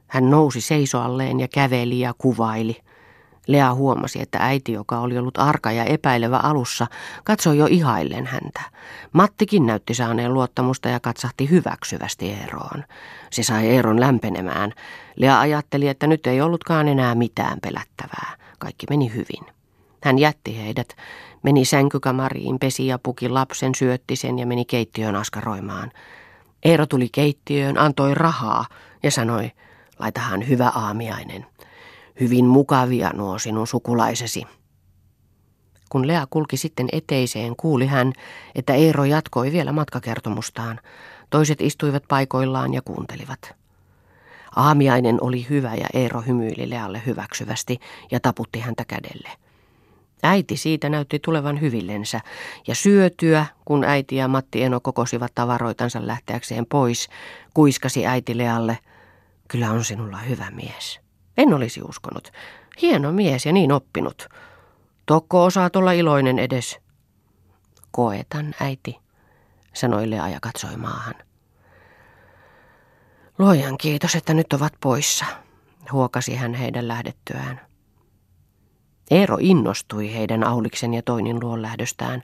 [0.07, 2.77] Hän nousi seisoalleen ja käveli ja kuvaili.
[3.47, 6.87] Lea huomasi, että äiti, joka oli ollut arka ja epäilevä alussa,
[7.25, 8.61] katsoi jo ihaillen häntä.
[9.13, 12.85] Mattikin näytti saaneen luottamusta ja katsahti hyväksyvästi Eeroon.
[13.31, 14.73] Se sai Eeron lämpenemään.
[15.17, 18.37] Lea ajatteli, että nyt ei ollutkaan enää mitään pelättävää.
[18.59, 19.56] Kaikki meni hyvin.
[20.07, 20.97] Hän jätti heidät,
[21.43, 25.93] meni sänkykamariin, pesi ja puki lapsen, syötti sen ja meni keittiöön askaroimaan.
[26.65, 28.67] Eero tuli keittiöön, antoi rahaa
[29.03, 29.53] ja sanoi,
[29.99, 31.47] laitahan hyvä aamiainen.
[32.21, 34.43] Hyvin mukavia nuo sinun sukulaisesi.
[35.89, 38.13] Kun Lea kulki sitten eteiseen, kuuli hän,
[38.55, 40.81] että Eero jatkoi vielä matkakertomustaan.
[41.31, 43.55] Toiset istuivat paikoillaan ja kuuntelivat.
[44.57, 47.79] Aamiainen oli hyvä ja Eero hymyili Lealle hyväksyvästi
[48.11, 49.46] ja taputti häntä kädelle.
[50.23, 52.21] Äiti siitä näytti tulevan hyvillensä,
[52.67, 57.09] ja syötyä, kun äiti ja Matti Eno kokosivat tavaroitansa lähteäkseen pois,
[57.55, 58.79] kuiskasi äiti Lealle,
[59.49, 61.01] kyllä on sinulla hyvä mies.
[61.37, 62.33] En olisi uskonut.
[62.83, 64.29] Hieno mies ja niin oppinut.
[65.07, 66.79] Tokko osaat olla iloinen edes.
[67.91, 68.99] Koetan, äiti,
[69.75, 71.15] sanoi Lea ja katsoi maahan.
[73.39, 75.27] Luojan kiitos, että nyt ovat poissa,
[75.93, 77.66] huokasi hän heidän lähdettyään.
[79.11, 82.23] Eero innostui heidän Auliksen ja Toinin luon lähdöstään.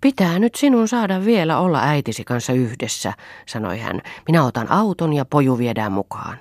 [0.00, 3.12] Pitää nyt sinun saada vielä olla äitisi kanssa yhdessä,
[3.46, 4.00] sanoi hän.
[4.28, 6.38] Minä otan auton ja poju viedään mukaan.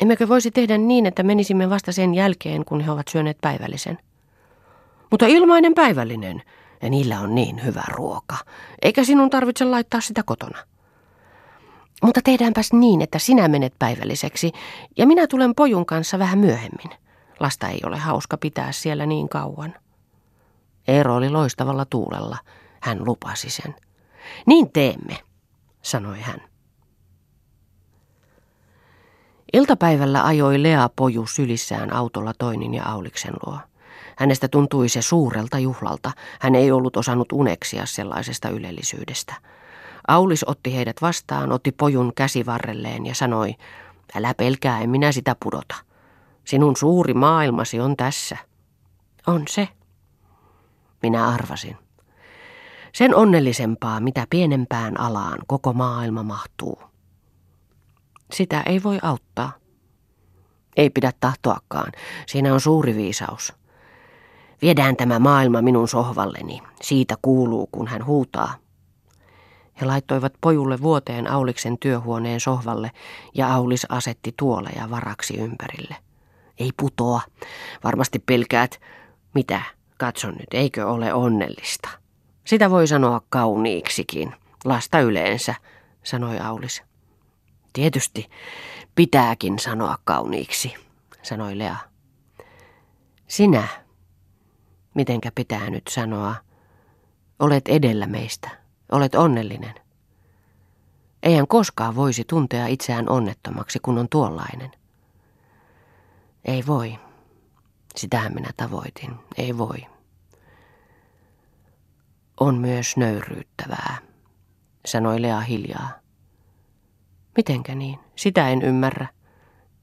[0.00, 3.98] Emmekö voisi tehdä niin, että menisimme vasta sen jälkeen, kun he ovat syöneet päivällisen?
[5.10, 6.42] Mutta ilmainen päivällinen,
[6.82, 8.36] ja niillä on niin hyvä ruoka,
[8.82, 10.58] eikä sinun tarvitse laittaa sitä kotona.
[12.02, 14.52] Mutta tehdäänpäs niin, että sinä menet päivälliseksi,
[14.96, 17.05] ja minä tulen pojun kanssa vähän myöhemmin.
[17.40, 19.74] Lasta ei ole hauska pitää siellä niin kauan.
[20.88, 22.38] Eero oli loistavalla tuulella.
[22.82, 23.74] Hän lupasi sen.
[24.46, 25.18] Niin teemme,
[25.82, 26.40] sanoi hän.
[29.52, 33.58] Iltapäivällä ajoi Lea poju sylissään autolla Toinin ja Auliksen luo.
[34.16, 36.12] Hänestä tuntui se suurelta juhlalta.
[36.40, 39.34] Hän ei ollut osannut uneksia sellaisesta ylellisyydestä.
[40.08, 43.54] Aulis otti heidät vastaan, otti pojun käsivarrelleen ja sanoi,
[44.14, 45.74] älä pelkää, en minä sitä pudota.
[46.46, 48.36] Sinun suuri maailmasi on tässä.
[49.26, 49.68] On se,
[51.02, 51.76] minä arvasin.
[52.92, 56.82] Sen onnellisempaa, mitä pienempään alaan koko maailma mahtuu.
[58.32, 59.52] Sitä ei voi auttaa.
[60.76, 61.92] Ei pidä tahtoakaan,
[62.26, 63.52] siinä on suuri viisaus.
[64.62, 68.54] Viedään tämä maailma minun sohvalleni, siitä kuuluu, kun hän huutaa.
[69.80, 72.90] He laittoivat pojulle vuoteen Auliksen työhuoneen sohvalle
[73.34, 75.96] ja Aulis asetti tuoleja varaksi ympärille.
[76.58, 77.20] Ei putoa,
[77.84, 78.80] varmasti pelkäät,
[79.34, 79.60] mitä,
[79.98, 81.88] katson nyt, eikö ole onnellista.
[82.44, 85.54] Sitä voi sanoa kauniiksikin, lasta yleensä,
[86.02, 86.82] sanoi Aulis.
[87.72, 88.30] Tietysti
[88.94, 90.74] pitääkin sanoa kauniiksi,
[91.22, 91.76] sanoi Lea.
[93.28, 93.68] Sinä,
[94.94, 96.34] mitenkä pitää nyt sanoa,
[97.38, 98.50] olet edellä meistä,
[98.92, 99.74] olet onnellinen.
[101.22, 104.70] Eihän koskaan voisi tuntea itseään onnettomaksi, kun on tuollainen.
[106.46, 106.98] Ei voi.
[107.96, 109.16] Sitähän minä tavoitin.
[109.38, 109.86] Ei voi.
[112.40, 113.96] On myös nöyryyttävää,
[114.86, 115.90] sanoi Lea hiljaa.
[117.36, 117.98] Mitenkä niin?
[118.16, 119.08] Sitä en ymmärrä.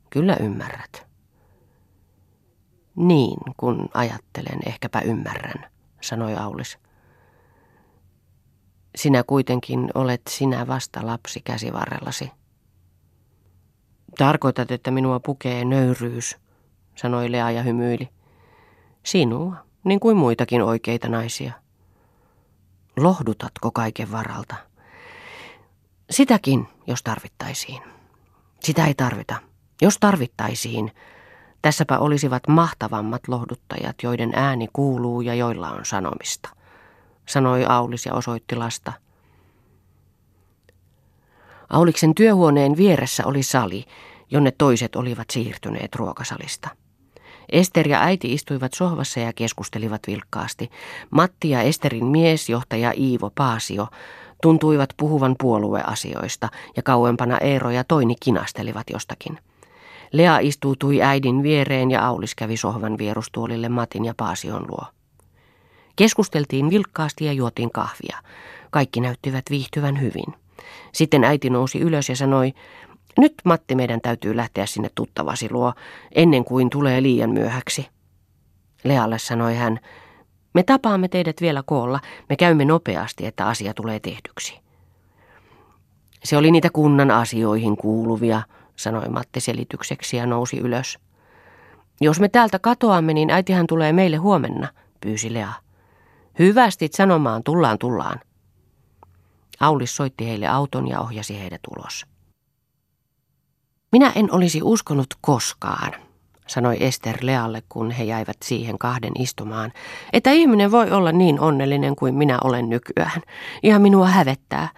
[0.09, 1.07] Kyllä ymmärrät.
[2.95, 5.71] Niin, kun ajattelen, ehkäpä ymmärrän,
[6.01, 6.77] sanoi Aulis.
[8.95, 12.31] Sinä kuitenkin olet sinä vasta lapsi käsivarrellasi.
[14.17, 16.42] Tarkoitat, että minua pukee nöyryys,
[16.95, 18.09] sanoi Lea ja hymyili.
[19.03, 21.53] Sinua, niin kuin muitakin oikeita naisia.
[22.97, 24.55] Lohdutatko kaiken varalta?
[26.09, 27.81] Sitäkin, jos tarvittaisiin.
[28.59, 29.35] Sitä ei tarvita.
[29.81, 30.91] Jos tarvittaisiin,
[31.61, 36.49] tässäpä olisivat mahtavammat lohduttajat, joiden ääni kuuluu ja joilla on sanomista,
[37.25, 38.93] sanoi Aulis ja osoitti lasta.
[41.69, 43.85] Auliksen työhuoneen vieressä oli sali,
[44.31, 46.69] jonne toiset olivat siirtyneet ruokasalista.
[47.53, 50.71] Ester ja äiti istuivat sohvassa ja keskustelivat vilkkaasti.
[51.09, 53.87] Matti ja Esterin mies, johtaja Iivo Paasio,
[54.41, 59.39] tuntuivat puhuvan puolueasioista ja kauempana Eero ja Toini kinastelivat jostakin.
[60.11, 64.85] Lea istuutui äidin viereen ja Aulis kävi sohvan vierustuolille Matin ja Paasion luo.
[65.95, 68.17] Keskusteltiin vilkkaasti ja juotiin kahvia.
[68.69, 70.33] Kaikki näyttivät viihtyvän hyvin.
[70.91, 72.53] Sitten äiti nousi ylös ja sanoi,
[73.17, 75.73] nyt Matti meidän täytyy lähteä sinne tuttavasi luo,
[76.15, 77.87] ennen kuin tulee liian myöhäksi.
[78.83, 79.79] Lealle sanoi hän,
[80.53, 81.99] me tapaamme teidät vielä koolla,
[82.29, 84.59] me käymme nopeasti, että asia tulee tehdyksi.
[86.23, 88.41] Se oli niitä kunnan asioihin kuuluvia,
[88.75, 90.99] sanoi Matti selitykseksi ja nousi ylös.
[92.01, 94.67] Jos me täältä katoamme, niin äitihän tulee meille huomenna,
[95.01, 95.53] pyysi Lea.
[96.39, 98.19] Hyvästi sanomaan, tullaan, tullaan.
[99.59, 102.05] Aulis soitti heille auton ja ohjasi heidät ulos.
[103.93, 105.91] Minä en olisi uskonut koskaan,
[106.47, 109.73] sanoi Ester Lealle, kun he jäivät siihen kahden istumaan,
[110.13, 113.21] että ihminen voi olla niin onnellinen kuin minä olen nykyään.
[113.63, 114.69] Ja minua hävettää.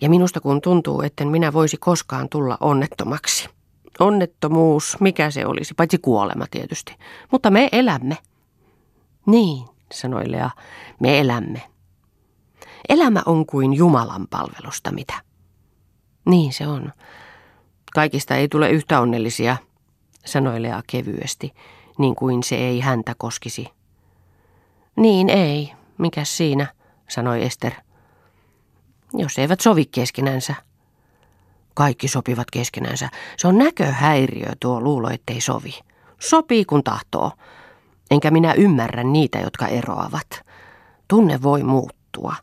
[0.00, 3.48] Ja minusta kun tuntuu, etten minä voisi koskaan tulla onnettomaksi.
[3.98, 6.96] Onnettomuus, mikä se olisi, paitsi kuolema tietysti.
[7.32, 8.16] Mutta me elämme.
[9.26, 10.50] Niin, sanoi Lea,
[11.00, 11.62] me elämme.
[12.88, 15.14] Elämä on kuin Jumalan palvelusta mitä.
[16.24, 16.92] Niin se on.
[17.94, 19.56] Kaikista ei tule yhtä onnellisia,
[20.26, 21.54] sanoi Lea kevyesti,
[21.98, 23.66] niin kuin se ei häntä koskisi.
[24.96, 26.66] Niin ei, mikä siinä,
[27.08, 27.72] sanoi Ester.
[29.12, 30.54] Jos eivät sovi keskenänsä.
[31.74, 33.08] Kaikki sopivat keskenänsä.
[33.36, 35.80] Se on näköhäiriö tuo luulo, ettei sovi.
[36.20, 37.32] Sopii kun tahtoo.
[38.10, 40.42] Enkä minä ymmärrä niitä, jotka eroavat.
[41.08, 42.34] Tunne voi muuttua.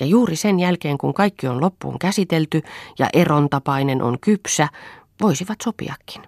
[0.00, 2.62] Ja juuri sen jälkeen, kun kaikki on loppuun käsitelty
[2.98, 4.68] ja eron tapainen on kypsä,
[5.22, 6.22] voisivat sopiakin.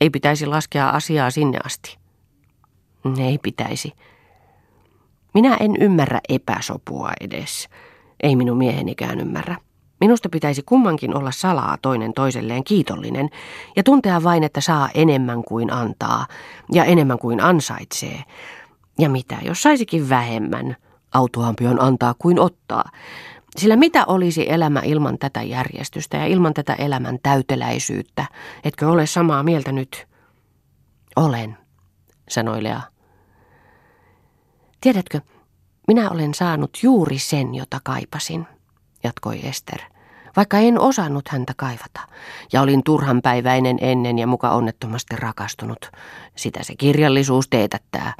[0.00, 1.98] Ei pitäisi laskea asiaa sinne asti.
[3.18, 3.92] Ei pitäisi.
[5.34, 7.68] Minä en ymmärrä epäsopua edes.
[8.22, 9.56] Ei minun miehenikään ymmärrä.
[10.00, 13.30] Minusta pitäisi kummankin olla salaa toinen toiselleen kiitollinen
[13.76, 16.26] ja tuntea vain, että saa enemmän kuin antaa
[16.72, 18.22] ja enemmän kuin ansaitsee.
[18.98, 20.76] Ja mitä, jos saisikin vähemmän?
[21.14, 22.90] Autoampi on antaa kuin ottaa.
[23.56, 28.24] Sillä mitä olisi elämä ilman tätä järjestystä ja ilman tätä elämän täyteläisyyttä?
[28.64, 30.06] Etkö ole samaa mieltä nyt?
[31.16, 31.56] Olen,
[32.28, 32.80] sanoi Lea.
[34.80, 35.20] Tiedätkö,
[35.88, 38.46] minä olen saanut juuri sen, jota kaipasin,
[39.04, 39.78] jatkoi Ester,
[40.36, 42.00] vaikka en osannut häntä kaivata.
[42.52, 45.90] Ja olin turhanpäiväinen ennen ja muka onnettomasti rakastunut.
[46.36, 48.14] Sitä se kirjallisuus teetättää.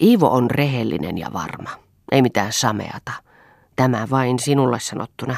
[0.00, 1.81] Iivo on rehellinen ja varma.
[2.12, 3.12] Ei mitään sameata.
[3.76, 5.36] Tämä vain sinulle sanottuna,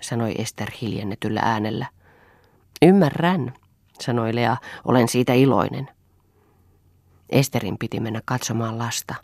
[0.00, 1.86] sanoi Ester hiljennetyllä äänellä.
[2.82, 3.54] Ymmärrän,
[4.00, 5.88] sanoi Lea, olen siitä iloinen.
[7.30, 9.14] Esterin piti mennä katsomaan lasta.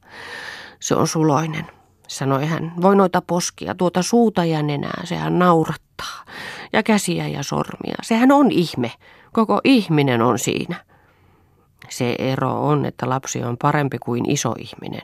[0.80, 1.66] Se on suloinen,
[2.08, 2.72] sanoi hän.
[2.82, 6.24] Voi noita poskia, tuota suuta ja nenää, sehän naurattaa.
[6.72, 8.92] Ja käsiä ja sormia, sehän on ihme.
[9.32, 10.84] Koko ihminen on siinä.
[11.88, 15.02] Se ero on, että lapsi on parempi kuin iso ihminen.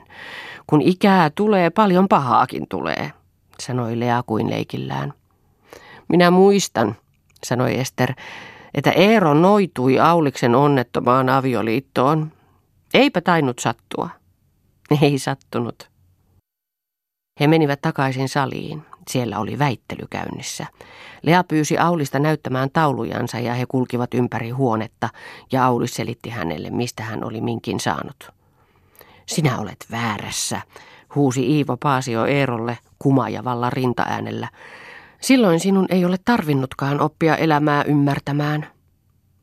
[0.67, 3.11] Kun ikää tulee, paljon pahaakin tulee,
[3.59, 5.13] sanoi Lea kuin leikillään.
[6.07, 6.95] Minä muistan,
[7.43, 8.13] sanoi Ester,
[8.73, 12.31] että Eero noitui Auliksen onnettomaan avioliittoon.
[12.93, 14.09] Eipä tainnut sattua.
[15.01, 15.89] Ei sattunut.
[17.39, 18.85] He menivät takaisin saliin.
[19.09, 20.65] Siellä oli väittely käynnissä.
[21.21, 25.09] Lea pyysi Aulista näyttämään taulujansa ja he kulkivat ympäri huonetta
[25.51, 28.31] ja Aulis selitti hänelle, mistä hän oli minkin saanut.
[29.25, 30.61] Sinä olet väärässä,
[31.15, 34.49] huusi Iivo Paasio Eerolle kumajavalla rintaäänellä.
[35.21, 38.67] Silloin sinun ei ole tarvinnutkaan oppia elämää ymmärtämään.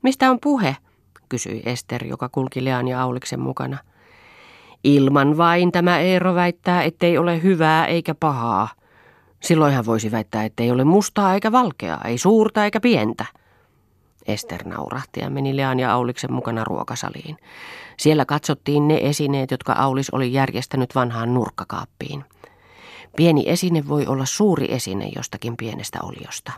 [0.03, 0.77] Mistä on puhe?
[1.29, 3.79] kysyi Ester, joka kulki Lean ja Auliksen mukana.
[4.85, 8.69] Ilman vain tämä Eero väittää, ettei ole hyvää eikä pahaa.
[9.47, 13.25] Silloin hän voisi väittää, ettei ole mustaa eikä valkeaa, ei suurta eikä pientä.
[14.27, 17.37] Ester naurahti ja meni Lean ja Auliksen mukana ruokasaliin.
[17.97, 22.25] Siellä katsottiin ne esineet, jotka Aulis oli järjestänyt vanhaan nurkkakaappiin.
[23.17, 26.53] Pieni esine voi olla suuri esine jostakin pienestä oliosta.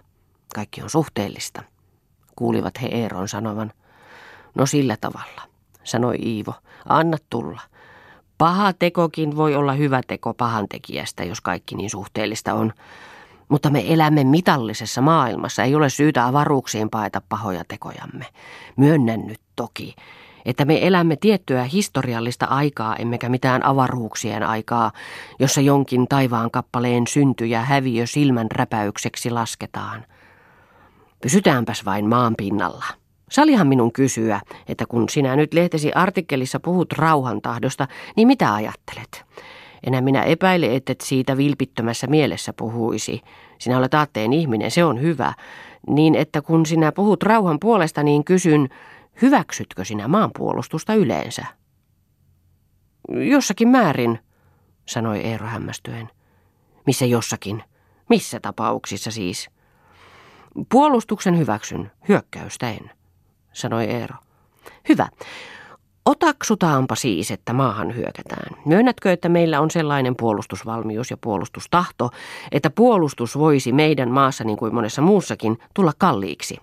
[0.55, 1.63] Kaikki on suhteellista,
[2.37, 3.73] kuulivat he Eeron sanovan.
[4.55, 5.43] No sillä tavalla,
[5.85, 6.55] sanoi Iivo.
[6.89, 7.61] Anna tulla.
[8.39, 12.73] Paha tekokin voi olla hyvä teko pahan tekijästä, jos kaikki niin suhteellista on.
[13.49, 18.27] Mutta me elämme mitallisessa maailmassa, ei ole syytä avaruuksiin paeta pahoja tekojamme.
[18.77, 19.95] Myönnän nyt toki,
[20.45, 24.93] että me elämme tiettyä historiallista aikaa, emmekä mitään avaruuksien aikaa,
[25.39, 30.05] jossa jonkin taivaan kappaleen synty ja häviö silmän räpäykseksi lasketaan.
[31.23, 32.85] Pysytäänpäs vain maan pinnalla.
[33.29, 39.25] Salihan minun kysyä, että kun sinä nyt lehtesi artikkelissa puhut rauhan tahdosta, niin mitä ajattelet?
[39.87, 43.21] Enää minä epäile, että et siitä vilpittömässä mielessä puhuisi.
[43.59, 45.33] Sinä olet aatteen ihminen, se on hyvä.
[45.89, 48.69] Niin että kun sinä puhut rauhan puolesta, niin kysyn,
[49.23, 51.47] hyväksytkö sinä maanpuolustusta yleensä?
[53.09, 54.19] Jossakin määrin,
[54.87, 56.11] sanoi Eero hämmästyen.
[56.87, 57.63] Missä jossakin?
[58.09, 59.51] Missä tapauksissa siis?
[60.73, 62.98] Puolustuksen hyväksyn, hyökkäystä en
[63.59, 64.15] sanoi Eero.
[64.89, 65.09] Hyvä.
[66.05, 68.57] Otaksutaanpa siis, että maahan hyökätään.
[68.65, 72.11] Myönnätkö, että meillä on sellainen puolustusvalmius ja puolustustahto,
[72.53, 76.57] että puolustus voisi meidän maassa niin kuin monessa muussakin tulla kalliiksi?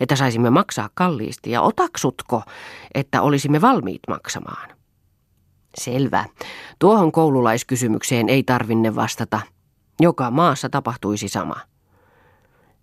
[0.00, 2.42] Että saisimme maksaa kalliisti ja otaksutko,
[2.94, 4.70] että olisimme valmiit maksamaan?
[5.74, 6.24] Selvä.
[6.78, 9.40] Tuohon koululaiskysymykseen ei tarvinne vastata.
[10.00, 11.56] Joka maassa tapahtuisi sama.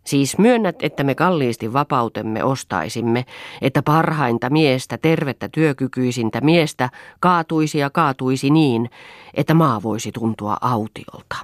[0.09, 3.25] Siis myönnät, että me kalliisti vapautemme ostaisimme,
[3.61, 8.89] että parhainta miestä, tervettä työkykyisintä miestä kaatuisi ja kaatuisi niin,
[9.33, 11.35] että maa voisi tuntua autiolta.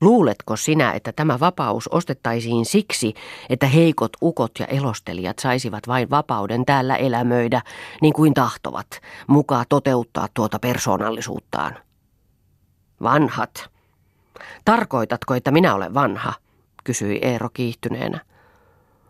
[0.00, 3.14] Luuletko sinä, että tämä vapaus ostettaisiin siksi,
[3.48, 7.62] että heikot ukot ja elostelijat saisivat vain vapauden täällä elämöidä,
[8.02, 11.76] niin kuin tahtovat, mukaan toteuttaa tuota persoonallisuuttaan?
[13.02, 13.70] Vanhat.
[14.64, 16.43] Tarkoitatko, että minä olen vanha?
[16.84, 18.20] Kysyi Eero kiihtyneenä.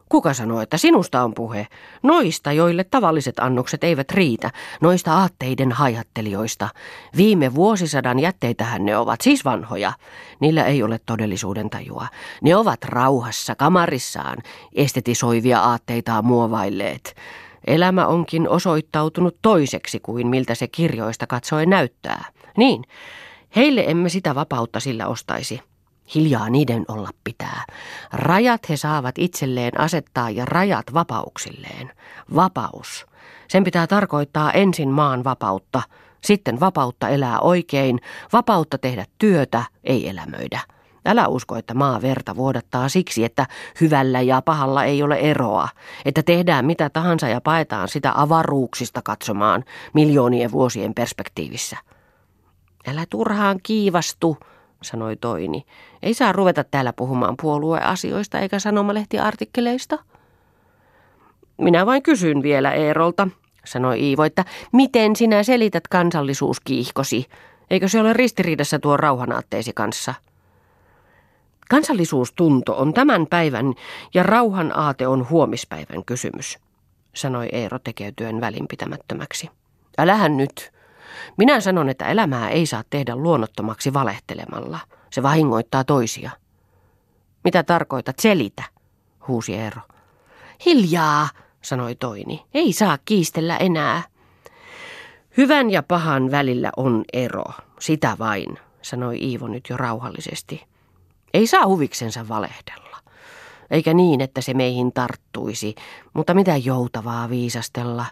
[0.09, 1.67] Kuka sanoo, että sinusta on puhe?
[2.03, 6.69] Noista, joille tavalliset annokset eivät riitä, noista aatteiden haihattelijoista.
[7.17, 9.93] Viime vuosisadan jätteitähän ne ovat, siis vanhoja.
[10.41, 12.07] Niillä ei ole todellisuuden tajua.
[12.43, 14.39] Ne ovat rauhassa, kamarissaan,
[14.75, 17.17] estetisoivia aatteitaan muovailleet.
[17.67, 22.25] Elämä onkin osoittautunut toiseksi kuin miltä se kirjoista katsoen näyttää.
[22.57, 22.85] Niin,
[23.57, 25.61] heille emme sitä vapautta sillä ostaisi.
[26.15, 27.65] Hiljaa niiden olla pitää.
[28.13, 31.93] Rajat he saavat itselleen asettaa ja rajat vapauksilleen.
[32.35, 33.07] Vapaus.
[33.49, 35.83] Sen pitää tarkoittaa ensin maan vapautta,
[36.25, 38.01] sitten vapautta elää oikein,
[38.33, 40.61] vapautta tehdä työtä, ei elämöidä.
[41.07, 43.47] Älä usko, että maa verta vuodattaa siksi, että
[43.81, 45.69] hyvällä ja pahalla ei ole eroa,
[46.05, 49.65] että tehdään mitä tahansa ja paetaan sitä avaruuksista katsomaan
[49.95, 51.77] miljoonien vuosien perspektiivissä.
[52.87, 54.39] Älä turhaan kiivastu,
[54.83, 55.67] sanoi Toini.
[56.03, 59.99] Ei saa ruveta täällä puhumaan puolueasioista eikä sanomalehtiartikkeleista.
[61.59, 63.29] Minä vain kysyn vielä Eerolta,
[63.65, 67.27] sanoi Iivo, että miten sinä selität kansallisuuskiihkosi?
[67.71, 70.15] Eikö se ole ristiriidassa tuon rauhanaatteesi kanssa?
[71.71, 73.75] Kansallisuustunto on tämän päivän
[74.15, 76.59] ja rauhan aate on huomispäivän kysymys,
[77.15, 79.51] sanoi Eero tekeytyen välinpitämättömäksi.
[79.99, 80.73] Älähän nyt,
[81.37, 84.79] minä sanon, että elämää ei saa tehdä luonnottomaksi valehtelemalla.
[85.11, 86.31] Se vahingoittaa toisia.
[87.45, 88.19] Mitä tarkoitat?
[88.19, 88.63] Selitä,
[89.29, 89.81] huusi Eero.
[90.67, 91.29] Hiljaa,
[91.63, 92.45] sanoi Toini.
[92.55, 94.03] Ei saa kiistellä enää.
[95.37, 97.45] Hyvän ja pahan välillä on ero,
[97.81, 98.59] sitä vain.
[98.83, 100.65] sanoi Iivo nyt jo rauhallisesti.
[101.35, 102.97] Ei saa huviksensa valehdella.
[103.71, 105.75] Eikä niin, että se meihin tarttuisi,
[106.15, 108.07] mutta mitä joutavaa viisastella.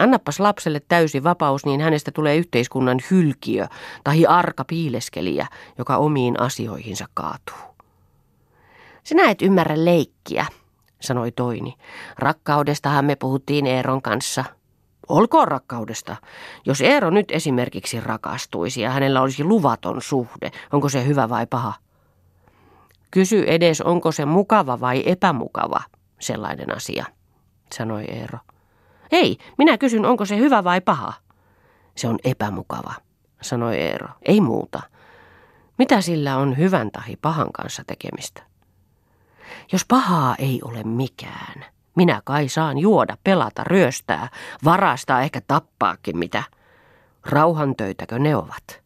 [0.00, 3.66] Annapas lapselle täysi vapaus, niin hänestä tulee yhteiskunnan hylkiö
[4.04, 5.46] tai arka piileskelijä,
[5.78, 7.70] joka omiin asioihinsa kaatuu.
[9.02, 10.46] Sinä et ymmärrä leikkiä,
[11.00, 11.74] sanoi Toini.
[12.18, 14.44] Rakkaudestahan me puhuttiin Eeron kanssa.
[15.08, 16.16] Olkoon rakkaudesta.
[16.66, 21.72] Jos Eero nyt esimerkiksi rakastuisi ja hänellä olisi luvaton suhde, onko se hyvä vai paha?
[23.10, 25.80] Kysy edes, onko se mukava vai epämukava
[26.20, 27.04] sellainen asia,
[27.74, 28.38] sanoi Eero.
[29.12, 31.12] Ei, minä kysyn, onko se hyvä vai paha.
[31.96, 32.94] Se on epämukava,
[33.42, 34.08] sanoi Eero.
[34.22, 34.82] Ei muuta.
[35.78, 38.42] Mitä sillä on hyvän tahi pahan kanssa tekemistä?
[39.72, 41.64] Jos pahaa ei ole mikään,
[41.96, 44.28] minä kai saan juoda, pelata, ryöstää,
[44.64, 46.42] varastaa, ehkä tappaakin mitä.
[47.26, 48.82] Rauhantöitäkö ne ovat?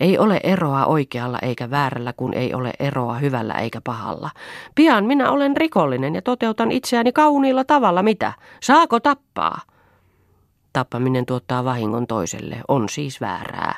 [0.00, 4.30] Ei ole eroa oikealla eikä väärällä, kun ei ole eroa hyvällä eikä pahalla.
[4.74, 8.02] Pian minä olen rikollinen ja toteutan itseäni kauniilla tavalla.
[8.02, 8.32] Mitä?
[8.62, 9.60] Saako tappaa?
[10.72, 13.74] Tappaminen tuottaa vahingon toiselle, on siis väärää,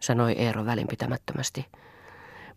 [0.00, 1.66] sanoi Eero välinpitämättömästi.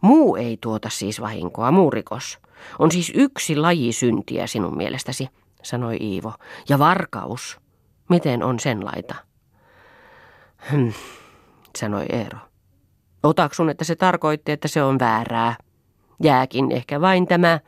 [0.02, 2.40] Muu ei tuota siis vahinkoa, muu rikos.
[2.80, 5.30] On siis yksi laji syntiä sinun mielestäsi,
[5.64, 6.34] sanoi Iivo.
[6.70, 7.60] Ja varkaus.
[8.10, 9.16] Miten on sen laita?
[10.72, 10.90] Hm,
[11.78, 12.38] sanoi Eero.
[13.26, 15.56] Otaksun, että se tarkoitti, että se on väärää.
[16.24, 17.60] Jääkin ehkä vain tämä,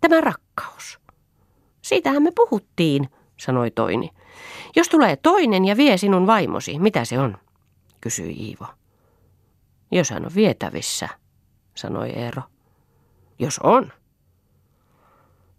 [0.00, 1.00] tämä rakkaus.
[1.82, 4.10] Siitähän me puhuttiin, sanoi Toini.
[4.76, 7.38] Jos tulee toinen ja vie sinun vaimosi, mitä se on?
[8.00, 8.66] kysyi Iivo.
[9.90, 11.08] Jos hän on vietävissä,
[11.74, 12.42] sanoi Eero.
[13.38, 13.92] Jos on,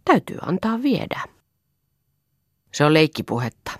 [0.05, 1.21] täytyy antaa viedä.
[2.73, 3.71] Se on leikkipuhetta.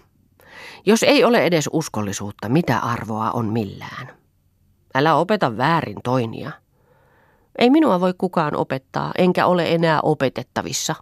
[0.85, 4.17] Jos ei ole edes uskollisuutta, mitä arvoa on millään?
[4.95, 6.51] Älä opeta väärin toinia.
[7.57, 10.95] Ei minua voi kukaan opettaa, enkä ole enää opetettavissa.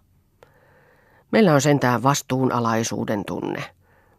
[1.30, 3.62] Meillä on sentään vastuunalaisuuden tunne.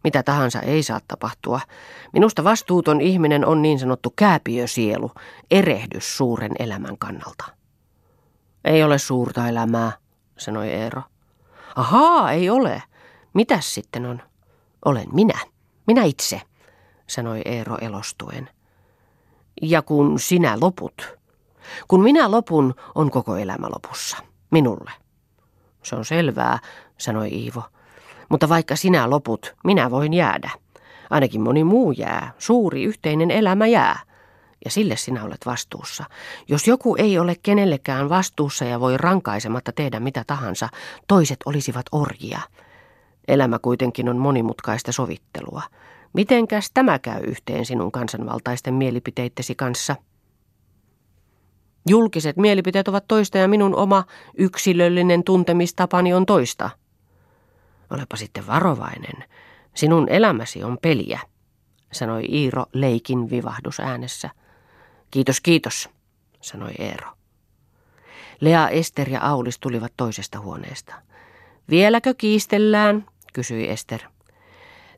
[0.04, 1.60] Mitä tahansa ei saa tapahtua.
[2.14, 5.12] Minusta vastuuton ihminen on niin sanottu kääpiösielu,
[5.52, 7.46] erehdys suuren elämän kannalta.
[8.66, 9.92] Ei ole suurta elämää,
[10.38, 11.02] sanoi Eero.
[11.76, 12.84] Ahaa, ei ole.
[13.34, 14.22] Mitäs sitten on?
[14.86, 15.40] Olen minä.
[15.88, 16.42] Minä itse,
[17.08, 18.50] sanoi Eero elostuen.
[19.62, 21.18] Ja kun sinä loput.
[21.88, 24.18] Kun minä lopun, on koko elämä lopussa.
[24.52, 24.92] Minulle.
[25.84, 26.60] Se on selvää,
[26.98, 27.64] sanoi Iivo.
[28.30, 30.50] Mutta vaikka sinä loput, minä voin jäädä.
[31.10, 32.34] Ainakin moni muu jää.
[32.38, 34.00] Suuri yhteinen elämä jää.
[34.66, 36.04] Ja sille sinä olet vastuussa.
[36.48, 40.70] Jos joku ei ole kenellekään vastuussa ja voi rankaisematta tehdä mitä tahansa,
[41.08, 42.40] toiset olisivat orjia.
[43.28, 45.62] Elämä kuitenkin on monimutkaista sovittelua.
[46.14, 49.96] Mitenkäs tämä käy yhteen sinun kansanvaltaisten mielipiteittesi kanssa?
[51.90, 54.04] Julkiset mielipiteet ovat toista ja minun oma
[54.38, 56.70] yksilöllinen tuntemistapani on toista.
[57.90, 59.24] Olepa sitten varovainen.
[59.76, 61.20] Sinun elämäsi on peliä,
[61.92, 64.30] sanoi Iiro leikin vivahdus äänessä.
[65.12, 65.90] Kiitos, kiitos,
[66.42, 67.10] sanoi Eero.
[68.42, 70.96] Lea, Ester ja Aulis tulivat toisesta huoneesta.
[71.70, 74.02] Vieläkö kiistellään, kysyi Ester.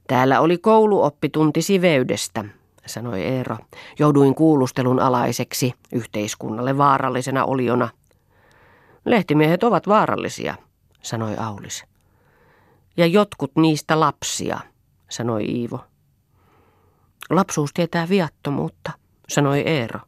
[0.10, 2.46] Täällä oli kouluoppitunti siveydestä,
[2.86, 3.58] sanoi Eero.
[4.00, 7.90] Jouduin kuulustelun alaiseksi yhteiskunnalle vaarallisena oliona.
[9.06, 10.56] Lehtimiehet ovat vaarallisia,
[11.02, 11.84] sanoi Aulis.
[12.98, 14.60] Ja jotkut niistä lapsia,
[15.10, 15.80] sanoi Iivo.
[17.30, 18.92] Lapsuus tietää viattomuutta,
[19.28, 20.00] sanoi Eero.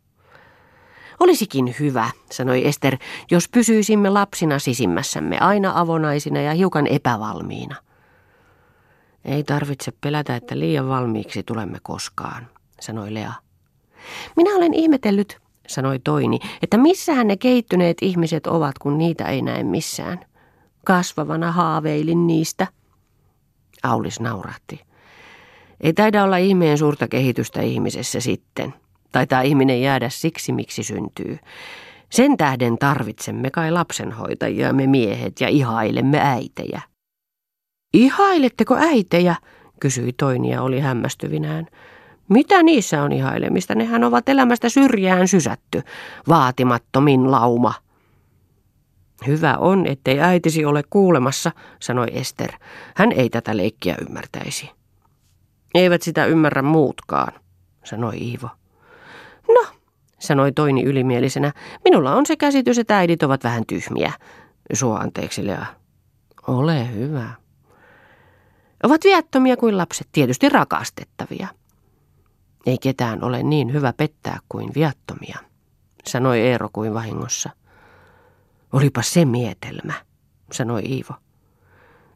[1.19, 2.97] Olisikin hyvä, sanoi Ester,
[3.31, 7.90] jos pysyisimme lapsina sisimmässämme, aina avonaisina ja hiukan epävalmiina.
[9.25, 12.47] Ei tarvitse pelätä, että liian valmiiksi tulemme koskaan,
[12.81, 13.33] sanoi Lea.
[14.35, 19.63] Minä olen ihmetellyt, sanoi Toini, että missähän ne kehittyneet ihmiset ovat, kun niitä ei näe
[19.63, 20.19] missään.
[20.85, 22.67] Kasvavana haaveilin niistä.
[23.83, 24.81] Aulis naurahti.
[25.81, 28.73] Ei taida olla ihmeen suurta kehitystä ihmisessä sitten.
[29.11, 31.39] Taitaa ihminen jäädä siksi, miksi syntyy.
[32.09, 36.81] Sen tähden tarvitsemme kai lapsenhoitajia me miehet ja ihailemme äitejä.
[37.93, 39.35] Ihailetteko äitejä?
[39.79, 41.67] kysyi toini ja oli hämmästyvinään.
[42.29, 43.75] Mitä niissä on ihailemista?
[43.75, 45.81] Nehän ovat elämästä syrjään sysätty,
[46.27, 47.73] vaatimattomin lauma.
[49.27, 52.51] Hyvä on, ettei äitisi ole kuulemassa, sanoi Ester.
[52.95, 54.69] Hän ei tätä leikkiä ymmärtäisi.
[55.75, 57.33] Eivät sitä ymmärrä muutkaan,
[57.83, 58.49] sanoi Iivo.
[59.47, 59.65] No,
[60.19, 64.13] sanoi Toini ylimielisenä, minulla on se käsitys, että äidit ovat vähän tyhmiä.
[64.73, 65.65] Sua anteeksi, Lea.
[66.47, 67.40] Ole hyvä.
[68.83, 71.47] Ovat viattomia kuin lapset, tietysti rakastettavia.
[72.65, 75.39] Ei ketään ole niin hyvä pettää kuin viattomia,
[76.07, 77.49] sanoi Eero kuin vahingossa.
[78.73, 79.93] Olipa se mietelmä,
[80.51, 81.13] sanoi Iivo.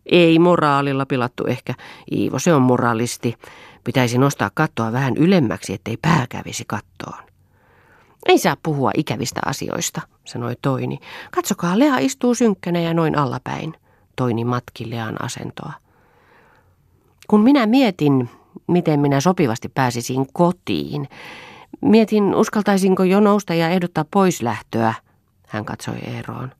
[0.05, 1.73] Ei moraalilla pilattu ehkä.
[2.11, 3.35] Iivo, se on moraalisti.
[3.83, 7.23] Pitäisi nostaa kattoa vähän ylemmäksi, ettei pää kävisi kattoon.
[8.25, 10.99] Ei saa puhua ikävistä asioista, sanoi Toini.
[11.31, 13.73] Katsokaa, Lea istuu synkkänä ja noin allapäin.
[14.15, 15.73] Toini matki Lean asentoa.
[17.27, 18.29] Kun minä mietin,
[18.67, 21.07] miten minä sopivasti pääsisin kotiin,
[21.81, 24.93] mietin, uskaltaisinko jo nousta ja ehdottaa pois lähtöä,
[25.47, 26.51] hän katsoi Eeroon.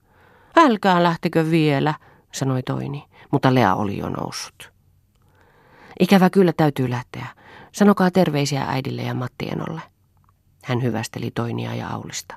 [0.57, 1.93] Älkää lähtekö vielä,
[2.31, 4.71] sanoi Toini, mutta Lea oli jo noussut.
[5.99, 7.27] Ikävä kyllä täytyy lähteä.
[7.71, 9.81] Sanokaa terveisiä äidille ja Mattienolle.
[10.63, 12.35] Hän hyvästeli Toinia ja Aulista.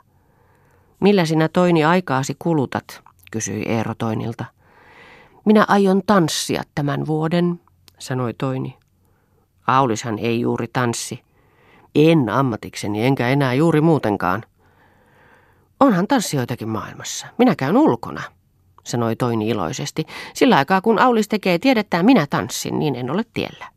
[1.00, 4.44] Millä sinä Toini aikaasi kulutat, kysyi Eero Toinilta.
[5.44, 7.60] Minä aion tanssia tämän vuoden,
[7.98, 8.78] sanoi Toini.
[9.66, 11.22] Aulishan ei juuri tanssi.
[11.94, 14.44] En ammatikseni, enkä enää juuri muutenkaan.
[15.80, 17.26] Onhan tanssijoitakin maailmassa.
[17.38, 18.22] Minä käyn ulkona,
[18.84, 20.04] sanoi Toini iloisesti.
[20.34, 23.68] Sillä aikaa kun Aulis tekee tiedetään minä tanssin, niin en ole tiellä.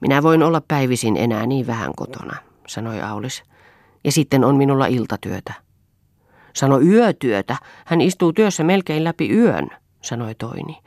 [0.00, 3.42] Minä voin olla päivisin enää niin vähän kotona, sanoi Aulis.
[4.04, 5.52] Ja sitten on minulla iltatyötä.
[6.54, 7.56] Sano yötyötä.
[7.84, 9.70] Hän istuu työssä melkein läpi yön,
[10.00, 10.78] sanoi Toini.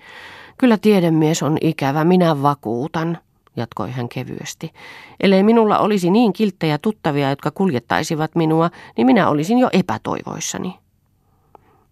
[0.57, 3.17] Kyllä tiedemies on ikävä, minä vakuutan,
[3.55, 4.73] jatkoi hän kevyesti.
[5.19, 10.79] Ellei minulla olisi niin kilttejä tuttavia, jotka kuljettaisivat minua, niin minä olisin jo epätoivoissani.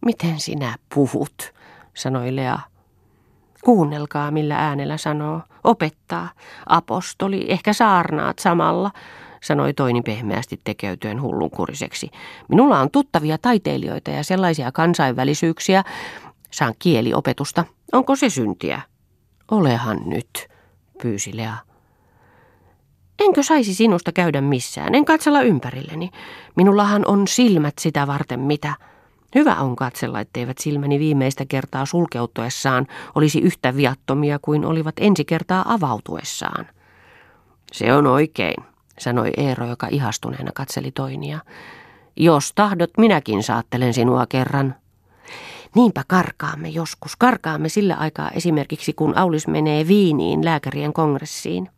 [0.05, 1.53] Miten sinä puhut,
[1.93, 2.59] sanoi Lea.
[3.63, 5.41] Kuunnelkaa, millä äänellä sanoo.
[5.63, 6.30] Opettaa.
[6.68, 8.91] Apostoli, ehkä saarnaat samalla,
[9.41, 12.11] sanoi toini pehmeästi tekeytyen hullunkuriseksi.
[12.49, 15.84] Minulla on tuttavia taiteilijoita ja sellaisia kansainvälisyyksiä.
[16.51, 17.66] Saan kieliopetusta.
[17.91, 18.81] Onko se syntiä?
[19.51, 20.47] Olehan nyt,
[21.01, 21.57] pyysi Lea.
[23.19, 24.95] Enkö saisi sinusta käydä missään?
[24.95, 26.09] En katsella ympärilleni.
[26.55, 28.73] Minullahan on silmät sitä varten mitä.
[29.36, 35.73] Hyvä on katsella, etteivät silmäni viimeistä kertaa sulkeutuessaan olisi yhtä viattomia kuin olivat ensi kertaa
[35.73, 36.65] avautuessaan.
[37.71, 38.63] Se on oikein,
[38.99, 41.39] sanoi Eero, joka ihastuneena katseli Toinia.
[42.17, 44.75] Jos tahdot, minäkin saattelen sinua kerran.
[45.76, 47.15] Niinpä karkaamme joskus.
[47.15, 51.69] Karkaamme sillä aikaa esimerkiksi, kun Aulis menee Viiniin lääkärien kongressiin.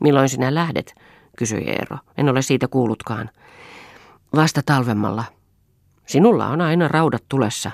[0.00, 0.94] Milloin sinä lähdet,
[1.38, 1.98] kysyi Eero.
[2.16, 3.30] En ole siitä kuullutkaan.
[4.36, 5.24] Vasta talvemmalla.
[6.06, 7.70] Sinulla on aina raudat tulessa.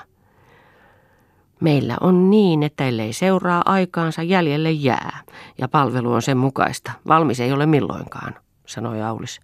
[1.59, 5.19] Meillä on niin, että ellei seuraa aikaansa jäljelle jää,
[5.57, 6.91] ja palvelu on sen mukaista.
[7.07, 9.39] Valmis ei ole milloinkaan, sanoi Aulis.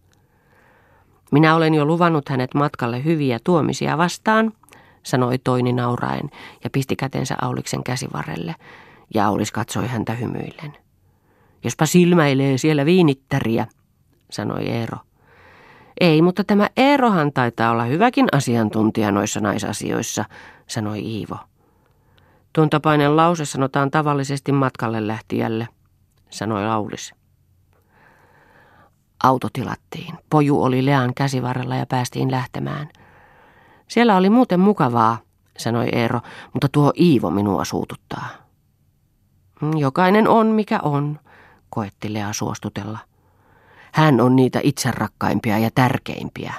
[1.32, 4.54] Minä olen jo luvannut hänet matkalle hyviä tuomisia vastaan,
[5.08, 6.30] sanoi Toini nauraen
[6.64, 8.56] ja pisti kätensä Auliksen käsivarrelle,
[9.14, 10.78] ja Aulis katsoi häntä hymyillen.
[11.64, 13.68] Jospa silmäilee siellä viinittäriä,
[14.32, 14.98] sanoi Eero.
[16.00, 20.26] Ei, mutta tämä Eerohan taitaa olla hyväkin asiantuntija noissa naisasioissa,
[20.68, 21.38] sanoi Iivo.
[22.54, 25.68] Tuon tapainen lause sanotaan tavallisesti matkalle lähtijälle,
[26.30, 27.14] sanoi Aulis.
[29.24, 30.16] Auto tilattiin.
[30.30, 32.90] Poju oli Lean käsivarrella ja päästiin lähtemään.
[33.88, 35.18] Siellä oli muuten mukavaa,
[35.58, 36.22] sanoi Eero,
[36.54, 38.28] mutta tuo Iivo minua suututtaa.
[39.78, 41.20] Jokainen on mikä on,
[41.70, 43.00] koetti Lea suostutella.
[43.94, 46.54] Hän on niitä itserakkaimpia ja tärkeimpiä.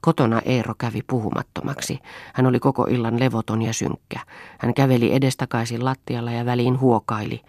[0.00, 1.98] Kotona Eero kävi puhumattomaksi.
[2.34, 4.20] Hän oli koko illan levoton ja synkkä.
[4.58, 7.42] Hän käveli edestakaisin lattialla ja väliin huokaili.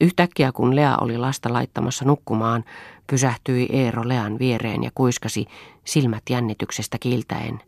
[0.00, 2.64] Yhtäkkiä kun Lea oli lasta laittamassa nukkumaan,
[3.06, 5.46] pysähtyi Eero Lean viereen ja kuiskasi
[5.84, 7.60] silmät jännityksestä kiltäen.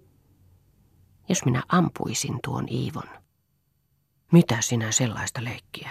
[1.28, 3.08] Jos minä ampuisin tuon Iivon.
[4.32, 5.90] Mitä sinä sellaista leikkiä?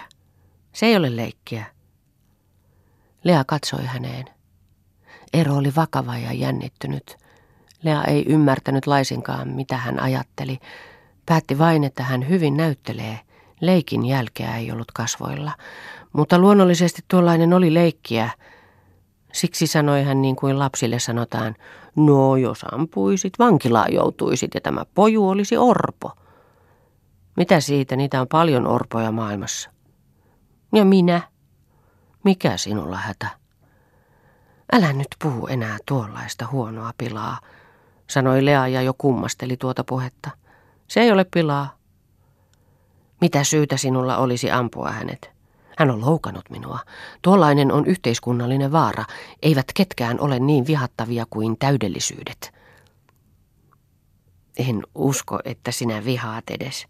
[0.73, 1.65] Se ei ole leikkiä.
[3.23, 4.25] Lea katsoi häneen.
[5.33, 7.17] Eero oli vakava ja jännittynyt.
[7.83, 10.59] Lea ei ymmärtänyt laisinkaan, mitä hän ajatteli.
[11.25, 13.19] Päätti vain, että hän hyvin näyttelee.
[13.61, 15.51] Leikin jälkeä ei ollut kasvoilla.
[16.13, 18.29] Mutta luonnollisesti tuollainen oli leikkiä.
[19.33, 21.55] Siksi sanoi hän niin kuin lapsille sanotaan,
[21.95, 26.11] no jos ampuisit, vankilaan joutuisit ja tämä poju olisi orpo.
[27.37, 29.69] Mitä siitä, niitä on paljon orpoja maailmassa.
[30.73, 31.21] Ja minä,
[32.23, 33.27] mikä sinulla hätä?
[34.73, 37.39] Älä nyt puhu enää tuollaista huonoa pilaa,
[38.09, 40.29] sanoi Lea ja jo kummasteli tuota puhetta.
[40.87, 41.80] Se ei ole pilaa.
[43.21, 45.31] Mitä syytä sinulla olisi ampua hänet?
[45.77, 46.79] Hän on loukannut minua.
[47.21, 49.05] Tuollainen on yhteiskunnallinen vaara.
[49.41, 52.53] Eivät ketkään ole niin vihattavia kuin täydellisyydet.
[54.57, 56.87] En usko, että sinä vihaat edes.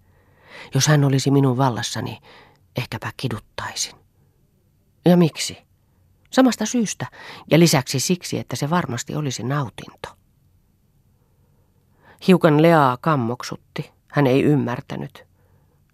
[0.73, 2.19] Jos hän olisi minun vallassani,
[2.75, 3.95] ehkäpä kiduttaisin.
[5.05, 5.57] Ja miksi?
[6.31, 7.05] Samasta syystä
[7.51, 10.09] ja lisäksi siksi, että se varmasti olisi nautinto.
[12.27, 13.91] Hiukan Leaa kammoksutti.
[14.07, 15.30] Hän ei ymmärtänyt.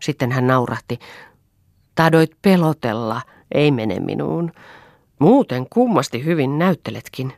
[0.01, 0.99] Sitten hän naurahti.
[1.95, 3.21] Tadoit pelotella,
[3.51, 4.51] ei mene minuun.
[5.19, 7.33] Muuten kummasti hyvin näytteletkin.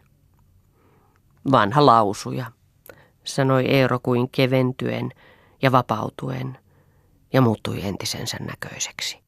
[1.51, 2.45] Vanha lausuja,
[3.24, 5.12] sanoi Eero kuin keventyen
[5.62, 6.57] ja vapautuen
[7.34, 9.18] ja muuttui entisensä näköiseksi.